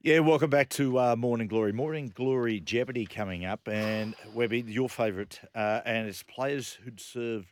Yeah, 0.00 0.20
welcome 0.20 0.48
back 0.48 0.68
to 0.70 0.96
uh, 0.96 1.16
Morning 1.16 1.48
Glory. 1.48 1.72
Morning 1.72 2.12
Glory 2.14 2.60
Jeopardy 2.60 3.04
coming 3.04 3.44
up, 3.44 3.66
and 3.66 4.14
Webby, 4.32 4.60
your 4.60 4.88
favourite, 4.88 5.40
uh, 5.56 5.80
and 5.84 6.06
it's 6.06 6.22
players 6.22 6.78
who'd 6.84 7.00
served 7.00 7.48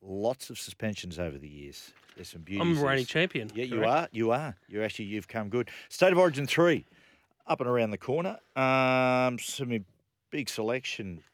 lots 0.00 0.50
of 0.50 0.58
suspensions 0.58 1.18
over 1.18 1.36
the 1.36 1.48
years. 1.48 1.92
There's 2.14 2.28
some 2.28 2.42
beauty. 2.42 2.60
I'm 2.60 2.78
a 2.78 2.80
reigning 2.80 3.06
champion. 3.06 3.50
Yeah, 3.56 3.64
you 3.64 3.78
correct? 3.78 3.90
are. 3.90 4.08
You 4.12 4.30
are. 4.30 4.56
You 4.68 4.84
actually, 4.84 5.06
you've 5.06 5.26
come 5.26 5.48
good. 5.48 5.68
State 5.88 6.12
of 6.12 6.18
Origin 6.18 6.46
three, 6.46 6.86
up 7.48 7.60
and 7.60 7.68
around 7.68 7.90
the 7.90 7.98
corner. 7.98 8.38
Um, 8.54 9.40
some 9.40 9.84
big 10.30 10.48
selection 10.48 11.24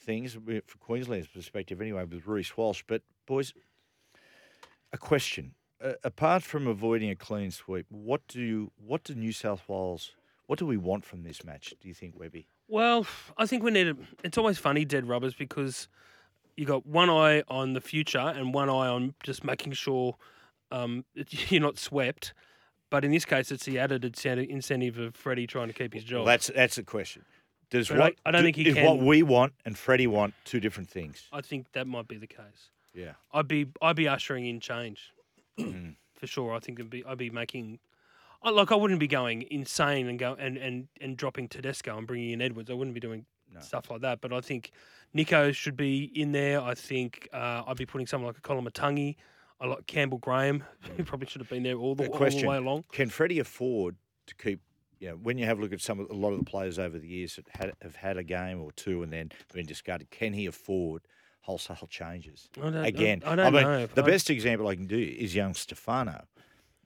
things 0.00 0.32
from 0.32 0.62
Queensland's 0.80 1.28
perspective, 1.28 1.82
anyway, 1.82 2.04
with 2.04 2.26
Reece 2.26 2.56
Walsh. 2.56 2.82
But 2.86 3.02
boys, 3.26 3.52
a 4.94 4.96
question. 4.96 5.52
Uh, 5.82 5.92
apart 6.04 6.42
from 6.42 6.66
avoiding 6.66 7.10
a 7.10 7.14
clean 7.16 7.50
sweep, 7.50 7.86
what 7.90 8.26
do 8.28 8.40
you, 8.40 8.72
what 8.76 9.04
do 9.04 9.14
New 9.14 9.32
South 9.32 9.62
Wales, 9.68 10.12
what 10.46 10.58
do 10.58 10.64
we 10.66 10.76
want 10.78 11.04
from 11.04 11.22
this 11.22 11.44
match? 11.44 11.74
Do 11.80 11.88
you 11.88 11.94
think, 11.94 12.18
Webby? 12.18 12.46
Well, 12.68 13.06
I 13.36 13.46
think 13.46 13.62
we 13.62 13.70
need. 13.70 13.88
A, 13.88 13.96
it's 14.24 14.38
always 14.38 14.58
funny, 14.58 14.84
dead 14.84 15.06
rubbers, 15.06 15.34
because 15.34 15.88
you 16.56 16.64
got 16.64 16.86
one 16.86 17.10
eye 17.10 17.42
on 17.48 17.74
the 17.74 17.80
future 17.80 18.18
and 18.18 18.54
one 18.54 18.68
eye 18.70 18.88
on 18.88 19.14
just 19.22 19.44
making 19.44 19.72
sure 19.72 20.16
um, 20.72 21.04
you're 21.48 21.60
not 21.60 21.78
swept. 21.78 22.32
But 22.88 23.04
in 23.04 23.10
this 23.10 23.24
case, 23.24 23.50
it's 23.52 23.64
the 23.66 23.78
added 23.78 24.04
incentive 24.04 24.98
of 24.98 25.14
Freddie 25.14 25.46
trying 25.46 25.68
to 25.68 25.74
keep 25.74 25.92
his 25.92 26.04
job. 26.04 26.18
Well, 26.20 26.26
that's 26.26 26.50
that's 26.54 26.76
the 26.76 26.84
question. 26.84 27.24
Does 27.68 27.88
But 27.88 27.98
what 27.98 28.14
I- 28.24 28.28
I 28.28 28.30
don't 28.30 28.42
do- 28.42 28.46
think 28.46 28.56
he 28.56 28.68
is 28.68 28.76
what 28.76 28.98
we 28.98 29.22
want 29.22 29.52
and 29.64 29.76
Freddie 29.76 30.06
want 30.06 30.34
two 30.44 30.60
different 30.60 30.88
things? 30.88 31.28
I 31.32 31.40
think 31.40 31.72
that 31.72 31.86
might 31.86 32.08
be 32.08 32.16
the 32.16 32.28
case. 32.28 32.70
Yeah. 32.94 33.12
I'd 33.32 33.48
be 33.48 33.66
I'd 33.82 33.96
be 33.96 34.08
ushering 34.08 34.46
in 34.46 34.60
change. 34.60 35.12
for 36.14 36.26
sure. 36.26 36.54
I 36.54 36.58
think 36.60 36.78
it'd 36.78 36.90
be 36.90 37.04
I'd 37.04 37.18
be 37.18 37.30
making. 37.30 37.78
I, 38.42 38.50
like 38.50 38.70
I 38.70 38.74
wouldn't 38.74 39.00
be 39.00 39.08
going 39.08 39.46
insane 39.50 40.06
and 40.08 40.18
go 40.18 40.36
and, 40.38 40.56
and, 40.56 40.88
and 41.00 41.16
dropping 41.16 41.48
Tedesco 41.48 41.96
and 41.96 42.06
bringing 42.06 42.30
in 42.30 42.42
Edwards. 42.42 42.70
I 42.70 42.74
wouldn't 42.74 42.94
be 42.94 43.00
doing 43.00 43.24
No. 43.52 43.60
stuff 43.60 43.90
like 43.90 44.02
that. 44.02 44.20
But 44.20 44.32
I 44.32 44.40
think 44.40 44.72
Nicho 45.14 45.54
should 45.54 45.76
be 45.76 46.04
in 46.14 46.32
there. 46.32 46.60
I 46.60 46.74
think 46.74 47.28
uh, 47.32 47.62
I'd 47.66 47.76
be 47.76 47.86
putting 47.86 48.06
someone 48.06 48.28
like 48.28 48.38
a 48.38 48.42
Koloamatangi. 48.42 49.16
I 49.58 49.66
like 49.66 49.86
Campbell 49.86 50.18
Graham, 50.18 50.64
who 50.96 51.04
probably 51.04 51.26
should 51.28 51.40
have 51.40 51.48
been 51.48 51.62
there 51.62 51.76
all 51.76 51.94
the, 51.94 52.08
all 52.08 52.18
the 52.18 52.46
way 52.46 52.56
along. 52.58 52.84
Can 52.92 53.08
Freddie 53.08 53.38
afford 53.38 53.96
to 54.26 54.34
keep? 54.34 54.60
You 54.98 55.10
know, 55.10 55.16
when 55.16 55.36
you 55.38 55.44
have 55.44 55.58
a 55.58 55.62
look 55.62 55.72
at 55.72 55.80
some 55.80 56.00
of 56.00 56.08
a 56.10 56.14
lot 56.14 56.32
of 56.32 56.38
the 56.38 56.44
players 56.44 56.78
over 56.78 56.98
the 56.98 57.06
years 57.08 57.36
that 57.36 57.46
had, 57.50 57.72
have 57.82 57.96
had 57.96 58.16
a 58.16 58.22
game 58.22 58.62
or 58.62 58.72
two 58.72 59.02
and 59.02 59.12
then 59.12 59.30
been 59.52 59.66
discarded, 59.66 60.10
can 60.10 60.32
he 60.32 60.46
afford 60.46 61.02
wholesale 61.46 61.86
changes? 61.88 62.48
I 62.62 62.86
Again, 62.88 63.22
I, 63.24 63.32
I 63.32 63.36
don't 63.36 63.52
mean, 63.52 63.62
know. 63.62 63.86
the 63.86 64.02
I- 64.02 64.06
best 64.06 64.28
example 64.30 64.68
I 64.68 64.74
can 64.74 64.86
do 64.86 64.98
is 64.98 65.34
young 65.34 65.54
Stefano, 65.54 66.24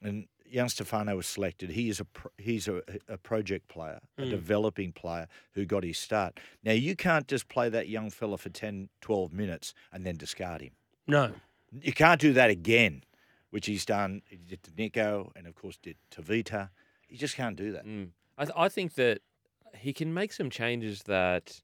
and 0.01 0.27
young 0.45 0.69
Stefano 0.69 1.15
was 1.15 1.27
selected. 1.27 1.71
He 1.71 1.89
is 1.89 1.99
a 1.99 2.05
pro- 2.05 2.31
he's 2.37 2.67
a, 2.67 2.81
a 3.07 3.17
project 3.17 3.67
player, 3.67 3.99
a 4.17 4.21
Mm. 4.23 4.29
developing 4.29 4.91
player 4.93 5.27
who 5.53 5.65
got 5.65 5.83
his 5.83 5.97
start. 5.97 6.39
Now 6.63 6.73
you 6.73 6.95
can't 6.95 7.27
just 7.27 7.47
play 7.47 7.69
that 7.69 7.87
young 7.89 8.09
fella 8.09 8.37
for 8.37 8.49
10, 8.49 8.89
12 9.01 9.33
minutes 9.33 9.73
and 9.91 10.05
then 10.05 10.15
discard 10.17 10.61
him. 10.61 10.71
No, 11.07 11.31
You 11.81 11.93
can't 11.93 12.19
do 12.21 12.33
that 12.33 12.49
again, 12.49 13.03
which 13.49 13.65
he's 13.65 13.85
done. 13.85 14.21
He 14.29 14.37
did 14.37 14.61
to 14.63 14.71
Nicho, 14.71 15.31
and 15.35 15.47
of 15.47 15.55
course 15.55 15.77
did 15.81 15.95
to 16.11 16.21
Vita. 16.21 16.69
You 17.09 17.17
just 17.17 17.35
can't 17.35 17.55
do 17.55 17.71
that. 17.71 17.85
Mm. 17.85 18.09
I, 18.37 18.45
th- 18.45 18.55
I 18.57 18.69
think 18.69 18.93
that 18.95 19.19
he 19.75 19.93
can 19.93 20.13
make 20.13 20.31
some 20.33 20.49
changes 20.49 21.03
that 21.03 21.61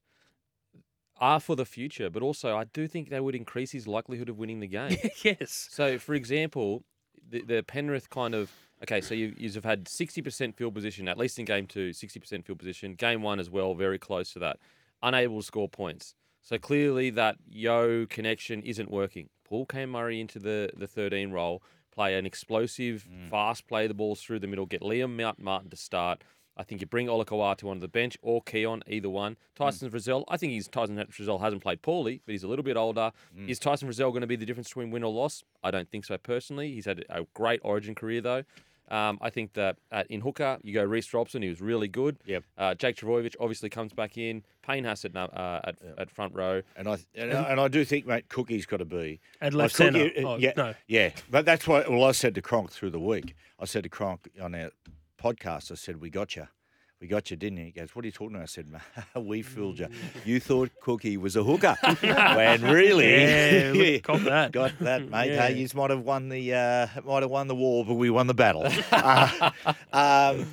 are 1.20 1.40
for 1.40 1.56
the 1.56 1.64
future, 1.64 2.10
but 2.10 2.22
also 2.22 2.56
I 2.56 2.64
do 2.64 2.86
think 2.88 3.10
they 3.10 3.20
would 3.20 3.34
increase 3.34 3.72
his 3.72 3.86
likelihood 3.86 4.28
of 4.28 4.38
winning 4.38 4.60
the 4.60 4.66
game. 4.78 4.96
yes, 5.22 5.68
so, 5.70 5.98
for 5.98 6.14
example, 6.14 6.84
the, 7.28 7.42
the 7.42 7.62
Penrith 7.62 8.10
kind 8.10 8.34
of 8.34 8.50
okay, 8.82 9.00
so 9.00 9.14
you 9.14 9.34
you've 9.36 9.64
had 9.64 9.88
sixty 9.88 10.22
percent 10.22 10.56
field 10.56 10.74
position 10.74 11.08
at 11.08 11.18
least 11.18 11.38
in 11.38 11.44
game 11.44 11.66
two, 11.66 11.92
60 11.92 12.20
percent 12.20 12.46
field 12.46 12.58
position, 12.58 12.94
game 12.94 13.22
one 13.22 13.40
as 13.40 13.50
well, 13.50 13.74
very 13.74 13.98
close 13.98 14.32
to 14.32 14.38
that, 14.38 14.58
unable 15.02 15.40
to 15.40 15.46
score 15.46 15.68
points. 15.68 16.14
So 16.42 16.58
clearly 16.58 17.10
that 17.10 17.36
yo 17.48 18.06
connection 18.06 18.62
isn't 18.62 18.90
working. 18.90 19.28
Paul 19.44 19.66
Cam 19.66 19.90
Murray 19.90 20.20
into 20.20 20.38
the 20.38 20.70
the 20.76 20.86
thirteen 20.86 21.30
role, 21.30 21.62
play 21.92 22.16
an 22.16 22.26
explosive, 22.26 23.06
mm. 23.10 23.28
fast 23.28 23.66
play 23.66 23.86
the 23.86 23.94
balls 23.94 24.22
through 24.22 24.40
the 24.40 24.46
middle, 24.46 24.66
get 24.66 24.82
Liam 24.82 25.16
Mount 25.16 25.38
Martin 25.38 25.70
to 25.70 25.76
start. 25.76 26.22
I 26.58 26.64
think 26.64 26.80
you 26.80 26.86
bring 26.86 27.06
Olakau'atu 27.06 27.68
onto 27.70 27.80
the 27.80 27.88
bench 27.88 28.18
or 28.20 28.42
Keaon, 28.42 28.82
either 28.88 29.08
one. 29.08 29.36
Tyson 29.54 29.90
Frizell, 29.90 30.24
I 30.28 30.36
think 30.36 30.52
he's 30.52 30.66
Tyson 30.68 30.96
Frizell 31.10 31.40
hasn't 31.40 31.62
played 31.62 31.82
poorly, 31.82 32.20
but 32.26 32.32
he's 32.32 32.42
a 32.42 32.48
little 32.48 32.64
bit 32.64 32.76
older. 32.76 33.12
Is 33.46 33.58
Tyson 33.58 33.88
Frizell 33.88 34.10
going 34.10 34.22
to 34.22 34.26
be 34.26 34.36
the 34.36 34.44
difference 34.46 34.68
between 34.68 34.90
win 34.90 35.04
or 35.04 35.12
loss? 35.12 35.44
I 35.62 35.70
don't 35.70 35.88
think 35.88 36.04
so 36.04 36.18
personally. 36.18 36.72
He's 36.72 36.84
had 36.84 37.04
a 37.08 37.24
great 37.34 37.60
Origin 37.62 37.94
career 37.94 38.20
though. 38.20 38.42
Um, 38.90 39.18
I 39.20 39.28
think 39.28 39.52
that 39.52 39.76
at, 39.92 40.06
in 40.10 40.22
hooker 40.22 40.58
you 40.62 40.72
go 40.72 40.82
Reece 40.82 41.12
Robson, 41.12 41.42
he 41.42 41.48
was 41.50 41.60
really 41.60 41.88
good. 41.88 42.16
Yep. 42.24 42.44
Uh, 42.56 42.74
Jake 42.74 42.96
Trbojevic 42.96 43.36
obviously 43.38 43.68
comes 43.68 43.92
back 43.92 44.16
in. 44.16 44.42
Payne 44.66 44.84
Haas 44.84 45.04
at 45.04 45.14
uh, 45.14 45.60
at, 45.64 45.76
at 45.98 46.10
front 46.10 46.34
row. 46.34 46.62
And 46.74 46.88
I 46.88 46.96
and, 47.14 47.32
I 47.32 47.42
and 47.50 47.60
I 47.60 47.68
do 47.68 47.84
think, 47.84 48.06
mate, 48.06 48.28
Cookie's 48.28 48.64
got 48.66 48.78
to 48.78 48.84
be 48.86 49.20
at 49.40 49.52
Like 49.52 49.58
left 49.64 49.76
centre. 49.76 50.08
Cookie, 50.08 50.24
uh, 50.24 50.28
Oh, 50.28 50.36
yeah, 50.38 50.52
no, 50.56 50.74
yeah. 50.86 51.10
But 51.30 51.44
that's 51.44 51.66
what 51.68 51.90
well 51.90 52.04
I 52.04 52.12
said 52.12 52.34
to 52.36 52.42
Cronk 52.42 52.72
through 52.72 52.90
the 52.90 52.98
week. 53.00 53.34
I 53.60 53.66
said 53.66 53.82
to 53.82 53.90
Cronk 53.90 54.28
on 54.40 54.54
our 54.54 54.70
podcast. 55.22 55.70
I 55.72 55.74
said, 55.74 56.00
"We 56.00 56.10
got 56.10 56.36
you." 56.36 56.48
We 57.00 57.06
got 57.06 57.30
you, 57.30 57.36
didn't 57.36 57.58
he? 57.58 57.64
He 57.66 57.70
goes, 57.70 57.94
What 57.94 58.04
are 58.04 58.08
you 58.08 58.12
talking 58.12 58.34
about? 58.34 58.42
I 58.42 58.46
said, 58.46 58.66
We 59.14 59.42
fooled 59.42 59.78
you. 59.78 59.86
You 60.24 60.40
thought 60.40 60.70
Cookie 60.82 61.16
was 61.16 61.36
a 61.36 61.44
hooker. 61.44 61.76
when 62.00 62.60
really, 62.62 63.22
Yeah, 63.22 63.72
look, 63.72 64.02
cop 64.02 64.20
that. 64.22 64.50
got 64.50 64.76
that, 64.80 65.08
mate. 65.08 65.30
Yeah. 65.30 65.46
Hey, 65.46 65.58
you 65.58 65.68
might 65.76 65.90
have 65.90 66.00
won 66.00 66.28
the 66.28 66.54
uh, 66.54 66.86
might 67.04 67.22
have 67.22 67.30
won 67.30 67.46
the 67.46 67.54
war, 67.54 67.84
but 67.84 67.94
we 67.94 68.10
won 68.10 68.26
the 68.26 68.34
battle. 68.34 68.66
Uh, 68.90 69.50
um, 69.92 70.48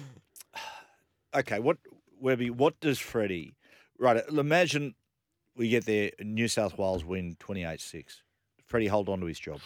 okay, 1.36 1.60
what 1.60 1.78
Webby? 2.20 2.52
What 2.52 2.80
does 2.80 3.00
Freddie? 3.00 3.56
Right, 3.98 4.22
imagine 4.30 4.94
we 5.56 5.70
get 5.70 5.86
there. 5.86 6.12
New 6.20 6.48
South 6.48 6.78
Wales 6.78 7.04
win 7.04 7.38
twenty 7.40 7.64
eight 7.64 7.82
six. 7.82 8.22
Freddie 8.68 8.86
hold 8.88 9.10
on 9.10 9.20
to 9.22 9.26
his 9.26 9.40
job. 9.40 9.62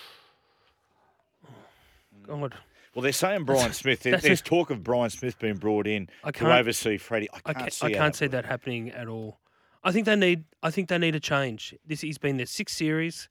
God, 2.24 2.54
Well, 3.00 3.04
they're 3.06 3.14
saying 3.14 3.46
Brian 3.46 3.72
Smith. 3.82 4.04
There, 4.04 4.18
there's 4.18 4.42
talk 4.42 4.72
of 4.72 4.84
Brian 4.84 5.10
Smith 5.10 5.40
being 5.40 5.56
brought 5.56 5.88
in 5.88 6.10
I 6.22 6.32
to 6.32 6.54
oversee 6.54 6.98
Freddie. 6.98 7.30
I 7.32 7.38
I 7.38 7.40
can't 7.40 7.58
can't, 7.58 7.74
see. 7.74 7.86
I 7.86 7.92
can't 7.94 8.14
see 8.14 8.28
that 8.28 8.44
happening 8.44 8.90
at 8.92 9.08
all. 9.08 9.40
I 9.86 9.94
think 9.94 10.06
they 10.06 10.18
need. 10.18 10.44
I 10.62 10.70
think 10.70 10.90
they 10.90 10.98
need 10.98 11.16
a 11.16 11.20
change. 11.22 11.74
This 11.88 12.02
he's 12.02 12.18
been 12.18 12.36
there 12.36 12.46
six 12.46 12.74
series. 12.74 13.30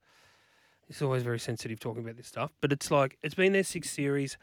It's 0.88 1.02
always 1.02 1.22
very 1.22 1.38
sensitive 1.38 1.80
talking 1.80 2.02
about 2.02 2.16
this 2.16 2.28
stuff, 2.28 2.50
but 2.62 2.72
it's 2.72 2.90
like 2.90 3.18
it's 3.22 3.34
been 3.34 3.52
there 3.52 3.62
six 3.62 3.90
series, 3.90 4.38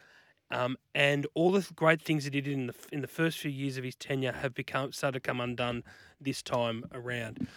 um, 0.52 0.76
and 0.94 1.26
all 1.34 1.50
the 1.50 1.66
great 1.74 2.00
things 2.00 2.22
that 2.22 2.32
he 2.32 2.40
did 2.40 2.52
in 2.52 2.68
the 2.68 2.74
in 2.92 3.00
the 3.00 3.08
first 3.08 3.38
few 3.38 3.50
years 3.50 3.78
of 3.78 3.82
his 3.82 3.96
tenure 3.96 4.30
have 4.30 4.54
become 4.54 4.92
started 4.92 5.24
to 5.24 5.28
come 5.28 5.40
undone 5.40 5.82
this 6.20 6.40
time 6.40 6.84
around. 6.94 7.48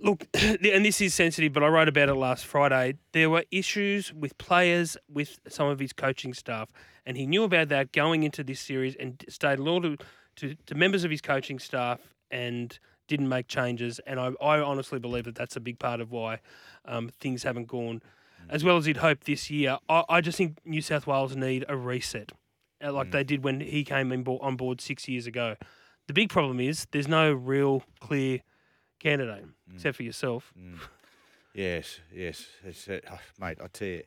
Look, 0.00 0.26
and 0.34 0.84
this 0.84 1.00
is 1.00 1.14
sensitive, 1.14 1.52
but 1.52 1.62
I 1.62 1.68
wrote 1.68 1.88
about 1.88 2.08
it 2.08 2.14
last 2.14 2.46
Friday. 2.46 2.98
There 3.12 3.30
were 3.30 3.44
issues 3.50 4.12
with 4.12 4.36
players, 4.38 4.96
with 5.08 5.40
some 5.48 5.68
of 5.68 5.78
his 5.78 5.92
coaching 5.92 6.34
staff, 6.34 6.68
and 7.04 7.16
he 7.16 7.26
knew 7.26 7.44
about 7.44 7.68
that 7.68 7.92
going 7.92 8.22
into 8.22 8.44
this 8.44 8.60
series 8.60 8.94
and 8.96 9.24
stayed 9.28 9.58
loyal 9.58 9.82
to, 9.82 9.96
to, 10.36 10.54
to 10.66 10.74
members 10.74 11.04
of 11.04 11.10
his 11.10 11.20
coaching 11.20 11.58
staff 11.58 12.00
and 12.30 12.78
didn't 13.08 13.28
make 13.28 13.48
changes. 13.48 14.00
And 14.06 14.18
I, 14.18 14.32
I 14.40 14.60
honestly 14.60 14.98
believe 14.98 15.24
that 15.24 15.34
that's 15.34 15.56
a 15.56 15.60
big 15.60 15.78
part 15.78 16.00
of 16.00 16.10
why 16.10 16.40
um, 16.84 17.10
things 17.20 17.42
haven't 17.42 17.68
gone 17.68 18.02
as 18.48 18.64
well 18.64 18.76
as 18.76 18.86
he'd 18.86 18.98
hoped 18.98 19.26
this 19.26 19.50
year. 19.50 19.78
I, 19.88 20.04
I 20.08 20.20
just 20.20 20.38
think 20.38 20.58
New 20.64 20.82
South 20.82 21.06
Wales 21.06 21.36
need 21.36 21.64
a 21.68 21.76
reset, 21.76 22.32
uh, 22.82 22.92
like 22.92 23.10
they 23.10 23.24
did 23.24 23.44
when 23.44 23.60
he 23.60 23.84
came 23.84 24.12
in 24.12 24.22
bo- 24.22 24.38
on 24.38 24.56
board 24.56 24.80
six 24.80 25.08
years 25.08 25.26
ago. 25.26 25.56
The 26.06 26.12
big 26.12 26.28
problem 26.28 26.60
is 26.60 26.86
there's 26.92 27.08
no 27.08 27.32
real 27.32 27.82
clear 28.00 28.40
candidate 29.06 29.44
except 29.74 29.96
for 29.96 30.02
yourself. 30.02 30.52
Yes, 31.54 32.00
yes, 32.14 32.46
it's, 32.64 32.88
uh, 32.88 32.98
oh, 33.10 33.18
mate. 33.40 33.58
I 33.62 33.66
tell 33.68 33.88
you, 33.88 34.02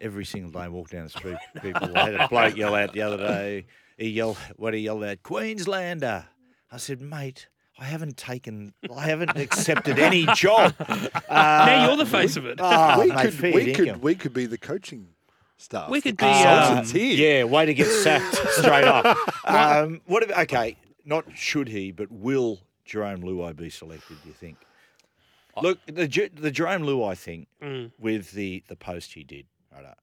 every 0.00 0.24
single 0.24 0.50
day 0.50 0.60
I 0.60 0.68
walk 0.68 0.90
down 0.90 1.04
the 1.04 1.10
street, 1.10 1.38
people 1.62 1.96
I 1.96 2.10
had 2.10 2.14
a 2.16 2.28
bloke 2.28 2.56
yell 2.56 2.74
out 2.74 2.92
the 2.92 3.02
other 3.02 3.16
day. 3.16 3.66
He 3.96 4.10
yelled, 4.10 4.36
what 4.56 4.74
he 4.74 4.80
yelled 4.80 5.04
out, 5.04 5.22
Queenslander. 5.22 6.26
I 6.70 6.76
said, 6.76 7.00
mate. 7.00 7.48
I 7.78 7.84
haven't 7.84 8.18
taken, 8.18 8.74
I 8.94 9.06
haven't 9.06 9.38
accepted 9.38 9.98
any 9.98 10.26
job. 10.34 10.74
Uh, 10.78 11.10
now 11.30 11.86
you're 11.86 11.96
the 11.96 12.04
face 12.04 12.36
of 12.36 12.44
it. 12.44 12.58
oh, 12.60 13.00
we 13.00 13.06
mate, 13.06 13.18
could 13.18 13.40
we 13.40 13.72
could 13.72 14.02
we 14.02 14.14
could 14.14 14.34
be 14.34 14.44
the 14.44 14.58
coaching 14.58 15.08
staff. 15.56 15.88
We 15.88 16.02
could 16.02 16.18
be, 16.18 16.26
consultants 16.26 16.92
um, 16.92 17.00
here. 17.00 17.38
Yeah, 17.38 17.44
way 17.44 17.64
to 17.64 17.72
get 17.72 17.86
sacked 17.86 18.36
straight 18.58 18.84
up. 18.84 19.16
Um, 19.46 20.02
what? 20.04 20.22
If, 20.24 20.30
okay, 20.30 20.76
not 21.06 21.24
should 21.34 21.68
he, 21.68 21.90
but 21.90 22.12
will 22.12 22.60
Jarome 22.88 23.22
Luai 23.22 23.54
be 23.56 23.70
selected? 23.70 24.16
Do 24.22 24.28
you 24.28 24.34
think? 24.34 24.56
Look, 25.60 25.84
the 25.86 25.92
the 25.94 26.50
Jarome 26.52 26.84
Luai 26.84 27.16
thing 27.16 27.46
Mm. 27.62 27.92
with 27.98 28.32
the 28.32 28.62
the 28.68 28.76
post 28.76 29.12
he 29.14 29.24
did, 29.24 29.46
right? 29.72 29.84
uh, 29.84 29.94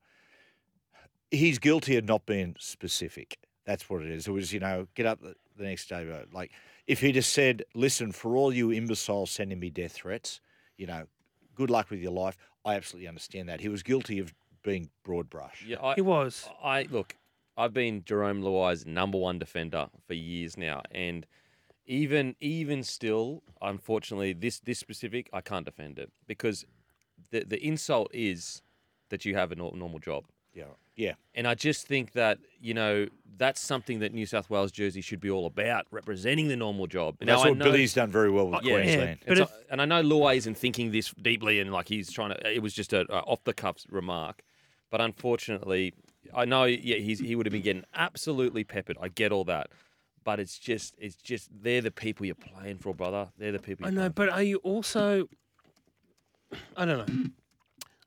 He's 1.31 1.59
guilty 1.59 1.97
of 1.97 2.05
not 2.05 2.25
being 2.25 2.55
specific. 2.59 3.37
That's 3.65 3.89
what 3.89 4.01
it 4.01 4.09
is. 4.11 4.27
It 4.27 4.31
was, 4.31 4.53
you 4.53 4.59
know, 4.61 4.87
get 4.95 5.05
up 5.05 5.19
the, 5.21 5.35
the 5.57 5.63
next 5.65 5.89
day, 5.89 6.09
uh, 6.09 6.25
like 6.31 6.51
if 6.85 7.01
he 7.01 7.11
just 7.11 7.33
said, 7.33 7.63
"Listen, 7.73 8.11
for 8.13 8.37
all 8.37 8.53
you 8.53 8.71
imbeciles 8.71 9.29
sending 9.31 9.59
me 9.59 9.69
death 9.69 9.91
threats, 9.93 10.39
you 10.77 10.87
know, 10.87 11.05
good 11.55 11.69
luck 11.69 11.89
with 11.89 11.99
your 11.99 12.13
life." 12.13 12.37
I 12.63 12.75
absolutely 12.75 13.07
understand 13.07 13.49
that. 13.49 13.59
He 13.61 13.67
was 13.69 13.83
guilty 13.83 14.19
of 14.19 14.33
being 14.63 14.89
broad 15.03 15.29
brush. 15.29 15.63
Yeah, 15.67 15.77
I, 15.81 15.95
He 15.95 16.01
was. 16.01 16.47
I 16.63 16.83
look. 16.83 17.15
I've 17.57 17.73
been 17.73 18.03
Jarome 18.03 18.41
Luai's 18.43 18.85
number 18.85 19.17
one 19.17 19.39
defender 19.39 19.87
for 20.05 20.13
years 20.13 20.57
now, 20.57 20.81
and 20.91 21.25
even 21.87 22.35
even 22.39 22.83
still, 22.83 23.43
unfortunately, 23.61 24.33
this 24.33 24.59
this 24.59 24.79
specific 24.79 25.29
I 25.33 25.41
can't 25.41 25.65
defend 25.65 25.97
it 25.99 26.11
because 26.27 26.65
the 27.31 27.43
the 27.43 27.65
insult 27.65 28.11
is 28.13 28.61
that 29.09 29.25
you 29.25 29.35
have 29.35 29.51
a 29.51 29.55
nor- 29.55 29.75
normal 29.75 29.99
job. 29.99 30.25
Yeah. 30.53 30.65
Yeah. 30.95 31.13
And 31.35 31.47
I 31.47 31.53
just 31.53 31.85
think 31.87 32.13
that, 32.13 32.39
you 32.59 32.73
know, 32.73 33.05
that's 33.37 33.61
something 33.61 33.99
that 33.99 34.11
New 34.13 34.25
South 34.25 34.49
Wales 34.49 34.71
jersey 34.71 34.99
should 35.01 35.19
be 35.21 35.29
all 35.29 35.45
about, 35.45 35.85
representing 35.91 36.47
the 36.47 36.55
normal 36.55 36.87
job. 36.87 37.15
And 37.21 37.29
that's 37.29 37.41
Now, 37.43 37.45
I 37.45 37.49
what 37.49 37.59
know- 37.59 37.65
Billy's 37.65 37.93
done 37.93 38.09
very 38.11 38.31
well 38.31 38.47
with 38.47 38.55
uh, 38.55 38.61
yeah. 38.63 38.73
Queensland. 38.81 39.19
But 39.27 39.37
if- 39.37 39.49
a- 39.51 39.71
and 39.71 39.81
I 39.81 39.85
know 39.85 40.01
Luai 40.01 40.35
isn't 40.37 40.57
thinking 40.57 40.91
this 40.91 41.13
deeply 41.21 41.59
and 41.59 41.71
like 41.71 41.87
he's 41.87 42.11
trying 42.11 42.31
to, 42.31 42.51
it 42.53 42.63
was 42.63 42.73
just 42.73 42.91
a, 42.93 43.01
a 43.13 43.19
off 43.19 43.43
the 43.43 43.53
cuff 43.53 43.77
remark. 43.89 44.41
But 44.89 44.99
unfortunately, 44.99 45.93
I 46.33 46.45
know 46.45 46.63
yeah, 46.63 46.97
he's, 46.97 47.19
he 47.19 47.35
would 47.35 47.45
have 47.45 47.53
been 47.53 47.61
getting 47.61 47.85
absolutely 47.93 48.63
peppered. 48.63 48.97
I 48.99 49.09
get 49.09 49.31
all 49.31 49.43
that. 49.45 49.67
But 50.27 50.41
it's 50.41 50.59
just, 50.59 50.93
it's 50.97 51.15
just, 51.15 51.49
they're 51.63 51.79
the 51.79 51.89
people 51.89 52.25
you're 52.25 52.35
playing 52.35 52.79
for, 52.79 52.93
brother. 52.93 53.29
They're 53.37 53.53
the 53.53 53.59
people 53.59 53.87
I 53.87 53.91
know, 53.91 54.09
but 54.09 54.27
are 54.27 54.43
you 54.43 54.57
also? 54.57 55.29
I 56.75 56.83
don't 56.83 57.07
know. 57.07 57.29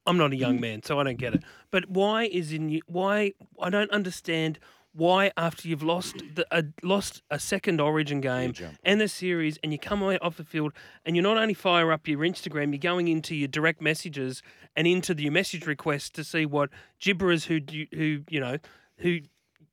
I'm 0.07 0.19
not 0.19 0.31
a 0.31 0.37
young 0.37 0.61
man, 0.61 0.83
so 0.83 1.01
I 1.01 1.05
don't 1.05 1.17
get 1.17 1.35
it. 1.35 1.43
But 1.71 1.89
why 1.89 2.25
is 2.25 2.53
in 2.53 2.69
you? 2.69 2.83
Why 2.87 3.33
I 3.59 3.71
don't 3.71 3.91
understand 3.91 4.59
why 4.93 5.33
after 5.39 5.67
you've 5.67 5.83
lost 5.83 6.23
the 6.35 6.47
uh, 6.51 6.61
lost 6.83 7.23
a 7.31 7.39
second 7.39 7.81
Origin 7.81 8.21
game 8.21 8.53
and 8.85 9.01
the 9.01 9.09
series, 9.09 9.59
and 9.63 9.73
you 9.73 9.79
come 9.79 10.03
away 10.03 10.19
off 10.19 10.37
the 10.37 10.45
field, 10.45 10.75
and 11.07 11.17
you 11.17 11.23
not 11.23 11.39
only 11.39 11.55
fire 11.55 11.91
up 11.91 12.07
your 12.07 12.19
Instagram, 12.19 12.73
you're 12.73 12.93
going 12.93 13.09
into 13.09 13.35
your 13.35 13.49
direct 13.49 13.81
messages 13.81 14.43
and 14.77 14.87
into 14.87 15.15
the, 15.15 15.23
your 15.23 15.33
message 15.33 15.67
requests 15.67 16.11
to 16.11 16.23
see 16.23 16.45
what 16.45 16.69
gibberers 17.01 17.47
who 17.47 17.61
do, 17.61 17.87
who 17.95 18.25
you 18.29 18.41
know 18.41 18.59
who. 18.99 19.21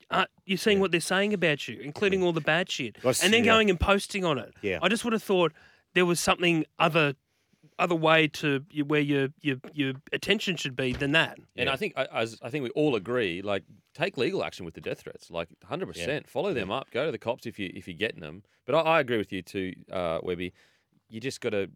Uh, 0.09 0.25
you're 0.45 0.57
seeing 0.57 0.80
what 0.80 0.92
they're 0.92 1.01
saying 1.01 1.33
about 1.33 1.68
you, 1.68 1.80
including 1.81 2.24
all 2.24 2.31
the 2.31 2.42
bad 2.42 2.69
shit, 2.69 2.95
That's- 2.95 3.21
and 3.24 3.33
then 3.33 3.44
yeah. 3.44 3.51
going 3.51 3.69
and 3.69 3.80
posting 3.80 4.24
on 4.24 4.38
it. 4.38 4.54
Yeah. 4.62 4.80
I 4.81 4.88
just 4.88 5.04
would 5.04 5.13
have 5.13 5.24
thought 5.24 5.51
there 5.94 6.06
was 6.06 6.19
something 6.19 6.65
other 6.80 7.15
other 7.80 7.95
way 7.95 8.27
to 8.27 8.63
where 8.88 9.01
your 9.01 9.27
your 9.42 9.57
your 9.74 9.94
attention 10.13 10.56
should 10.56 10.75
be 10.75 10.94
than 10.94 11.12
that. 11.12 11.38
And 11.57 11.69
I 11.69 11.75
think 11.75 11.94
I- 11.98 12.07
as 12.13 12.39
I 12.42 12.50
think 12.50 12.63
we 12.63 12.69
all 12.71 12.95
agree, 12.95 13.42
like 13.42 13.63
take 13.94 14.18
legal 14.18 14.44
action 14.44 14.63
with 14.65 14.74
the 14.75 14.81
death 14.81 15.01
threats, 15.01 15.30
like 15.30 15.50
hundred 15.65 15.88
percent. 15.88 16.30
Follow 16.30 16.54
them 16.54 16.71
up. 16.71 16.89
Go 16.92 17.06
to 17.06 17.12
the 17.12 17.18
cops 17.18 17.45
if 17.45 17.59
you 17.59 17.69
if 17.75 17.88
you're 17.88 17.98
getting 17.98 18.21
them. 18.21 18.44
But 18.65 18.75
I, 18.75 18.80
I 18.80 19.00
agree 19.01 19.18
with 19.18 19.31
you 19.33 19.42
too, 19.42 19.74
uh, 19.92 20.19
Webby. 20.24 20.54
You 21.09 21.19
just 21.19 21.42
got 21.42 21.50
to 21.51 21.69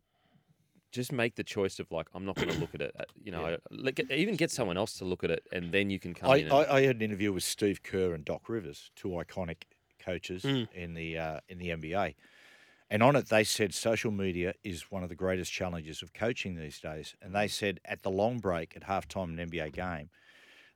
just 0.92 1.12
make 1.12 1.36
the 1.36 1.44
choice 1.44 1.80
of 1.80 1.92
like 1.92 2.08
I'm 2.14 2.26
not 2.26 2.36
going 2.36 2.50
to 2.50 2.58
look 2.60 2.74
at 2.76 2.82
it. 2.82 2.92
uh, 3.00 3.04
You 3.24 3.32
know, 3.32 3.58
let, 3.70 3.96
get, 3.96 4.12
even 4.12 4.36
get 4.36 4.52
someone 4.52 4.78
else 4.78 4.94
to 5.00 5.06
look 5.06 5.24
at 5.24 5.32
it, 5.32 5.44
and 5.52 5.72
then 5.72 5.90
you 5.90 6.00
can 6.00 6.14
come 6.14 6.30
I, 6.30 6.38
in. 6.38 6.44
And, 6.46 6.54
I, 6.54 6.76
I 6.78 6.82
had 6.82 6.98
an 6.98 7.02
interview 7.02 7.32
with 7.34 7.44
Steve 7.44 7.82
Kerr 7.84 8.14
and 8.14 8.26
Doc 8.26 8.50
Rivers, 8.50 8.92
two 8.96 9.10
iconic 9.10 9.64
coaches 10.00 10.44
Mm. 10.44 10.68
in 10.74 10.94
the 10.96 11.18
uh, 11.18 11.40
in 11.48 11.58
the 11.60 11.70
NBA, 11.70 12.16
and 12.90 13.04
on 13.04 13.16
it 13.16 13.30
they 13.30 13.44
said 13.44 13.74
social 13.74 14.12
media 14.12 14.54
is 14.64 14.92
one 14.92 15.04
of 15.04 15.10
the 15.10 15.16
greatest 15.16 15.52
challenges 15.52 16.02
of 16.02 16.14
coaching 16.14 16.56
these 16.56 16.80
days. 16.80 17.16
And 17.22 17.34
they 17.36 17.48
said 17.48 17.80
at 17.86 18.02
the 18.02 18.12
long 18.12 18.40
break 18.40 18.76
at 18.76 18.84
halftime 18.84 19.32
in 19.34 19.40
an 19.40 19.50
NBA 19.50 19.74
game, 19.74 20.10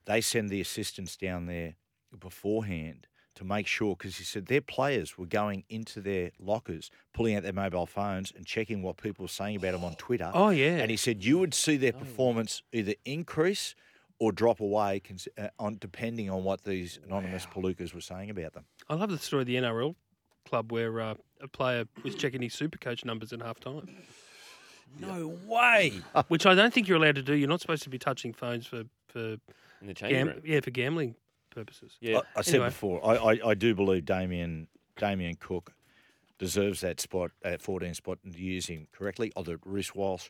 they 0.06 0.20
send 0.20 0.48
the 0.48 0.60
assistants 0.60 1.16
down 1.16 1.46
there 1.46 1.74
beforehand 2.18 3.06
to 3.36 3.44
make 3.44 3.66
sure 3.66 3.94
because 3.96 4.16
he 4.16 4.24
said 4.24 4.46
their 4.46 4.60
players 4.60 5.16
were 5.16 5.26
going 5.26 5.64
into 5.68 6.00
their 6.00 6.30
lockers, 6.38 6.90
pulling 7.14 7.36
out 7.36 7.42
their 7.44 7.52
mobile 7.52 7.86
phones 7.86 8.32
and 8.36 8.44
checking 8.44 8.82
what 8.82 8.96
people 8.96 9.24
were 9.24 9.28
saying 9.28 9.56
about 9.56 9.72
them 9.72 9.84
on 9.84 9.94
Twitter. 9.94 10.30
Oh 10.34 10.50
yeah, 10.50 10.76
And 10.78 10.90
he 10.90 10.96
said 10.96 11.24
you 11.24 11.38
would 11.38 11.54
see 11.54 11.76
their 11.76 11.92
performance 11.92 12.62
either 12.72 12.94
increase 13.04 13.74
or 14.18 14.32
drop 14.32 14.60
away, 14.60 15.00
cons- 15.00 15.28
uh, 15.38 15.48
on 15.58 15.76
depending 15.78 16.30
on 16.30 16.42
what 16.42 16.64
these 16.64 16.98
anonymous 17.06 17.46
palookas 17.46 17.92
were 17.94 18.00
saying 18.00 18.30
about 18.30 18.54
them. 18.54 18.64
I 18.88 18.94
love 18.94 19.10
the 19.10 19.18
story 19.18 19.42
of 19.42 19.46
the 19.46 19.56
NRL 19.56 19.94
club 20.48 20.72
where 20.72 21.00
uh, 21.00 21.14
a 21.42 21.48
player 21.48 21.84
was 22.02 22.14
checking 22.14 22.40
his 22.40 22.54
super 22.54 22.78
coach 22.78 23.04
numbers 23.04 23.32
at 23.34 23.40
halftime, 23.40 23.88
no 25.00 25.36
way 25.46 26.00
which 26.28 26.46
I 26.46 26.54
don't 26.54 26.72
think 26.72 26.88
you're 26.88 26.96
allowed 26.96 27.16
to 27.16 27.22
do. 27.22 27.34
You're 27.34 27.48
not 27.48 27.60
supposed 27.60 27.82
to 27.82 27.90
be 27.90 27.98
touching 27.98 28.32
phones 28.32 28.66
for 28.66 28.84
for 29.08 29.36
in 29.82 29.88
the 29.88 29.94
changing 29.94 30.16
gam- 30.18 30.26
room. 30.28 30.42
yeah 30.44 30.60
for 30.60 30.70
gambling 30.70 31.14
purposes. 31.56 31.96
Yeah, 32.00 32.18
I, 32.36 32.38
I 32.38 32.42
said 32.42 32.54
Anyway. 32.54 32.68
before, 32.68 33.04
I, 33.04 33.16
I, 33.16 33.48
I 33.50 33.54
do 33.54 33.74
believe 33.74 34.04
Damien 34.04 34.68
Damien 34.96 35.36
Cook 35.40 35.72
deserves 36.38 36.80
that 36.82 37.00
spot 37.00 37.30
at 37.44 37.62
14 37.62 37.94
spot 37.94 38.18
and 38.24 38.34
to 38.34 38.40
use 38.40 38.66
him 38.66 38.86
correctly. 38.92 39.32
Although 39.36 39.56
Reece 39.64 39.94
Walsh, 39.94 40.28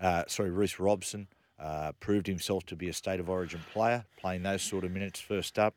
uh, 0.00 0.24
sorry, 0.28 0.50
Reece 0.50 0.78
Robson 0.78 1.28
uh, 1.58 1.92
proved 2.00 2.26
himself 2.26 2.64
to 2.66 2.76
be 2.76 2.88
a 2.88 2.92
state 2.92 3.20
of 3.20 3.28
origin 3.30 3.60
player, 3.72 4.04
playing 4.18 4.42
those 4.42 4.62
sort 4.62 4.84
of 4.84 4.90
minutes 4.90 5.18
first 5.20 5.58
up. 5.58 5.74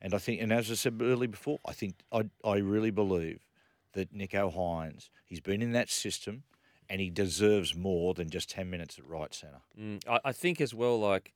And 0.00 0.14
I 0.14 0.18
think, 0.18 0.42
and 0.42 0.52
as 0.52 0.70
I 0.70 0.74
said 0.74 1.00
earlier 1.00 1.28
before, 1.28 1.60
I 1.64 1.72
think 1.72 1.94
I, 2.12 2.28
I 2.44 2.56
really 2.56 2.90
believe 2.90 3.40
that 3.92 4.12
Nicho 4.12 4.52
Hynes, 4.52 5.08
he's 5.24 5.40
been 5.40 5.62
in 5.62 5.72
that 5.72 5.88
system 5.90 6.42
and 6.90 7.00
he 7.00 7.08
deserves 7.08 7.76
more 7.76 8.12
than 8.14 8.28
just 8.28 8.50
10 8.50 8.68
minutes 8.68 8.98
at 8.98 9.06
right 9.06 9.32
centre. 9.32 9.60
Mm, 9.80 10.02
I, 10.08 10.18
I 10.24 10.32
think 10.32 10.60
as 10.60 10.74
well, 10.74 10.98
like 10.98 11.32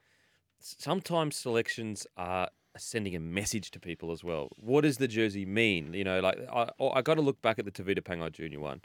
sometimes 0.58 1.36
selections 1.36 2.06
are 2.16 2.48
sending 2.78 3.14
a 3.16 3.20
message 3.20 3.70
to 3.72 3.80
people 3.80 4.12
as 4.12 4.22
well. 4.24 4.48
What 4.56 4.82
does 4.82 4.98
the 4.98 5.08
jersey 5.08 5.44
mean? 5.46 5.92
You 5.92 6.04
know, 6.04 6.20
like 6.20 6.38
I, 6.52 6.70
oh, 6.78 6.90
I 6.90 7.02
got 7.02 7.14
to 7.14 7.22
look 7.22 7.40
back 7.42 7.58
at 7.58 7.64
the 7.64 7.70
Tevita 7.70 8.00
Pangai 8.00 8.32
Junior 8.32 8.60
one, 8.60 8.82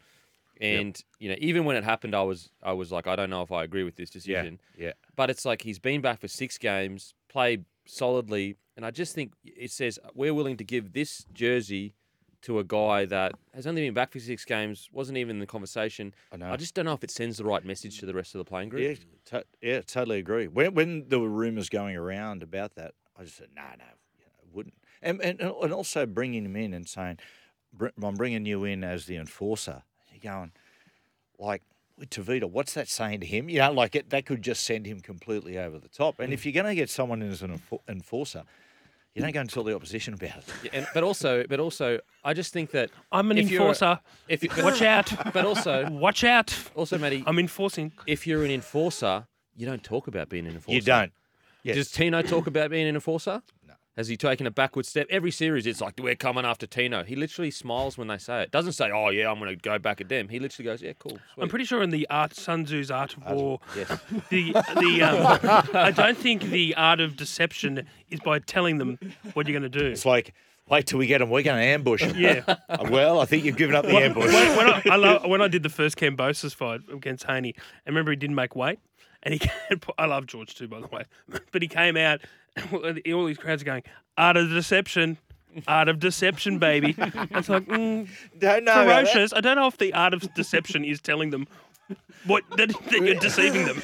and 0.59 1.01
you 1.19 1.29
know, 1.29 1.35
even 1.39 1.65
when 1.65 1.75
it 1.75 1.83
happened, 1.83 2.15
I 2.15 2.21
was 2.21 2.49
I 2.61 2.73
was 2.73 2.91
like, 2.91 3.07
I 3.07 3.15
don't 3.15 3.29
know 3.29 3.41
if 3.41 3.51
I 3.51 3.63
agree 3.63 3.83
with 3.83 3.95
this 3.95 4.09
decision. 4.09 4.59
yeah. 4.77 4.87
yeah. 4.87 4.93
But 5.15 5.29
it's 5.29 5.45
like 5.45 5.61
he's 5.61 5.79
been 5.79 6.01
back 6.01 6.19
for 6.19 6.27
six 6.27 6.57
games, 6.57 7.13
played 7.29 7.65
solidly, 7.85 8.57
and 8.75 8.85
I 8.85 8.91
just 8.91 9.15
think 9.15 9.33
it 9.43 9.71
says 9.71 9.99
we're 10.13 10.33
willing 10.33 10.57
to 10.57 10.63
give 10.63 10.93
this 10.93 11.25
jersey 11.33 11.93
to 12.43 12.57
a 12.57 12.63
guy 12.63 13.05
that 13.05 13.33
has 13.53 13.67
only 13.67 13.81
been 13.85 13.93
back 13.93 14.11
for 14.11 14.19
six 14.19 14.45
games, 14.45 14.89
wasn't 14.91 15.17
even 15.17 15.35
in 15.35 15.39
the 15.39 15.45
conversation. 15.45 16.13
I 16.31 16.37
know. 16.37 16.51
I 16.51 16.55
just 16.57 16.73
don't 16.73 16.85
know 16.85 16.93
if 16.93 17.03
it 17.03 17.11
sends 17.11 17.37
the 17.37 17.43
right 17.43 17.63
message 17.63 17.99
to 17.99 18.05
the 18.05 18.13
rest 18.13 18.33
of 18.33 18.39
the 18.39 18.45
playing 18.45 18.69
group. 18.69 18.81
Yeah, 18.81 19.39
to- 19.39 19.45
yeah, 19.61 19.81
totally 19.81 20.19
agree. 20.19 20.47
When 20.47 20.73
when 20.73 21.07
there 21.09 21.19
were 21.19 21.29
rumours 21.29 21.69
going 21.69 21.95
around 21.95 22.41
about 22.43 22.75
that, 22.75 22.93
I 23.21 23.25
just 23.25 23.37
said, 23.37 23.49
no, 23.55 23.61
no, 23.61 23.85
you 24.17 24.25
know, 24.25 24.31
wouldn't. 24.51 24.73
And, 25.01 25.21
and 25.21 25.39
and 25.39 25.73
also 25.73 26.05
bringing 26.05 26.45
him 26.45 26.55
in 26.55 26.73
and 26.73 26.87
saying, 26.87 27.19
"Br- 27.71 27.89
I'm 28.01 28.15
bringing 28.15 28.45
you 28.45 28.63
in 28.63 28.83
as 28.83 29.05
the 29.05 29.15
enforcer. 29.15 29.83
You're 30.11 30.31
going, 30.33 30.51
like, 31.37 31.61
with 31.97 32.09
Tevita, 32.09 32.49
what's 32.49 32.73
that 32.73 32.87
saying 32.87 33.19
to 33.19 33.27
him? 33.27 33.47
You 33.47 33.59
know, 33.59 33.71
like 33.71 33.95
it, 33.95 34.09
that 34.09 34.25
could 34.25 34.41
just 34.41 34.63
send 34.63 34.87
him 34.87 34.99
completely 35.01 35.57
over 35.57 35.77
the 35.77 35.87
top. 35.87 36.19
And 36.19 36.33
if 36.33 36.41
mm. 36.41 36.45
you're 36.45 36.63
going 36.63 36.65
to 36.65 36.75
get 36.75 36.89
someone 36.89 37.21
in 37.21 37.31
as 37.31 37.43
an 37.43 37.57
enfor- 37.57 37.81
enforcer, 37.87 38.43
you 39.13 39.21
don't 39.21 39.33
go 39.33 39.41
and 39.41 39.49
tell 39.49 39.63
the 39.63 39.75
opposition 39.75 40.13
about 40.13 40.37
it. 40.37 40.45
Yeah, 40.63 40.69
and, 40.73 40.87
but 40.93 41.03
also, 41.03 41.43
but 41.47 41.59
also, 41.59 41.99
I 42.23 42.33
just 42.33 42.53
think 42.53 42.71
that 42.71 42.89
I'm 43.11 43.29
an 43.29 43.37
If 43.37 43.51
you're 43.51 43.61
a- 43.61 43.65
enforcer. 43.65 43.99
if 44.27 44.43
you, 44.43 44.49
Watch 44.63 44.81
out! 44.95 45.11
but 45.33 45.45
also, 45.45 45.89
Watch 45.91 46.23
out! 46.23 46.57
also, 46.75 46.97
Matty, 46.97 47.23
I'm 47.27 47.37
enforcing. 47.37 47.91
if 48.07 48.25
you're 48.25 48.43
an 48.43 48.51
enforcer, 48.51 49.27
you 49.55 49.65
don't 49.65 49.83
talk 49.83 50.07
about 50.07 50.29
being 50.29 50.47
an 50.47 50.53
enforcer. 50.53 50.75
You 50.75 50.81
don't. 50.81 51.11
Yes. 51.63 51.75
Does 51.75 51.91
Tino 51.91 52.21
talk 52.21 52.47
about 52.47 52.69
being 52.71 52.87
an 52.87 52.95
enforcer? 52.95 53.41
No. 53.67 53.73
Has 53.97 54.07
he 54.07 54.15
taken 54.17 54.47
a 54.47 54.51
backward 54.51 54.85
step? 54.85 55.05
Every 55.09 55.31
series, 55.31 55.67
it's 55.67 55.81
like 55.81 55.93
we're 56.01 56.15
coming 56.15 56.45
after 56.45 56.65
Tino. 56.65 57.03
He 57.03 57.15
literally 57.15 57.51
smiles 57.51 57.97
when 57.97 58.07
they 58.07 58.17
say 58.17 58.43
it. 58.43 58.49
Doesn't 58.51 58.71
say, 58.71 58.89
"Oh 58.89 59.09
yeah, 59.09 59.29
I'm 59.29 59.37
going 59.37 59.51
to 59.51 59.55
go 59.61 59.77
back 59.77 59.99
at 60.01 60.07
them." 60.09 60.29
He 60.29 60.39
literally 60.39 60.65
goes, 60.65 60.81
"Yeah, 60.81 60.93
cool." 60.97 61.19
I'm 61.37 61.49
pretty 61.49 61.65
sure 61.65 61.83
in 61.83 61.89
the 61.89 62.07
art 62.09 62.33
Sun 62.33 62.65
Tzu's 62.65 62.89
Art 62.89 63.15
of 63.17 63.23
War, 63.35 63.59
Yes. 63.75 63.89
the 64.29 64.53
the 64.53 65.01
um, 65.03 65.75
I 65.75 65.91
don't 65.91 66.17
think 66.17 66.43
the 66.43 66.73
art 66.75 66.99
of 67.01 67.17
deception 67.17 67.85
is 68.09 68.19
by 68.21 68.39
telling 68.39 68.77
them 68.77 68.97
what 69.33 69.45
you're 69.47 69.59
going 69.59 69.69
to 69.69 69.79
do. 69.79 69.85
It's 69.85 70.05
like, 70.05 70.33
wait 70.69 70.87
till 70.87 70.97
we 70.97 71.05
get 71.05 71.19
them. 71.19 71.29
We're 71.29 71.43
going 71.43 71.59
to 71.61 71.65
ambush 71.67 72.01
them. 72.01 72.15
Yeah. 72.17 72.55
well, 72.89 73.19
I 73.19 73.25
think 73.25 73.43
you've 73.43 73.57
given 73.57 73.75
up 73.75 73.85
the 73.85 73.97
ambush. 73.97 74.25
when, 74.33 74.57
when 74.57 74.67
I, 74.69 74.81
I 74.91 74.95
love, 74.95 75.25
when 75.25 75.41
I 75.41 75.47
did 75.49 75.63
the 75.63 75.69
first 75.69 75.97
Kambosos 75.97 76.55
fight 76.55 76.79
against 76.91 77.25
Haney, 77.25 77.53
I 77.57 77.89
remember 77.89 78.11
he 78.11 78.15
didn't 78.17 78.35
make 78.37 78.55
weight, 78.55 78.79
and 79.23 79.33
he 79.33 79.39
can't 79.69 79.83
I 79.97 80.05
love 80.05 80.25
George 80.27 80.55
too, 80.55 80.67
by 80.67 80.79
the 80.81 80.87
way, 80.87 81.03
but 81.51 81.61
he 81.61 81.67
came 81.67 81.97
out, 81.97 82.21
and 82.55 83.01
all 83.13 83.25
these 83.25 83.37
crowds 83.37 83.61
are 83.61 83.65
going, 83.65 83.83
"Art 84.17 84.37
of 84.37 84.49
deception." 84.49 85.17
Art 85.67 85.89
of 85.89 85.99
deception, 85.99 86.59
baby. 86.59 86.95
It's 86.97 87.49
like 87.49 87.65
mm, 87.65 88.07
Don't 88.39 88.63
know. 88.63 88.85
ferocious. 88.85 89.33
I 89.33 89.41
don't 89.41 89.57
know 89.57 89.67
if 89.67 89.77
the 89.77 89.93
art 89.93 90.13
of 90.13 90.33
deception 90.33 90.85
is 90.85 91.01
telling 91.01 91.29
them 91.29 91.45
what 92.25 92.45
that, 92.55 92.69
that 92.69 93.01
you're 93.01 93.15
deceiving 93.15 93.65
them. 93.65 93.75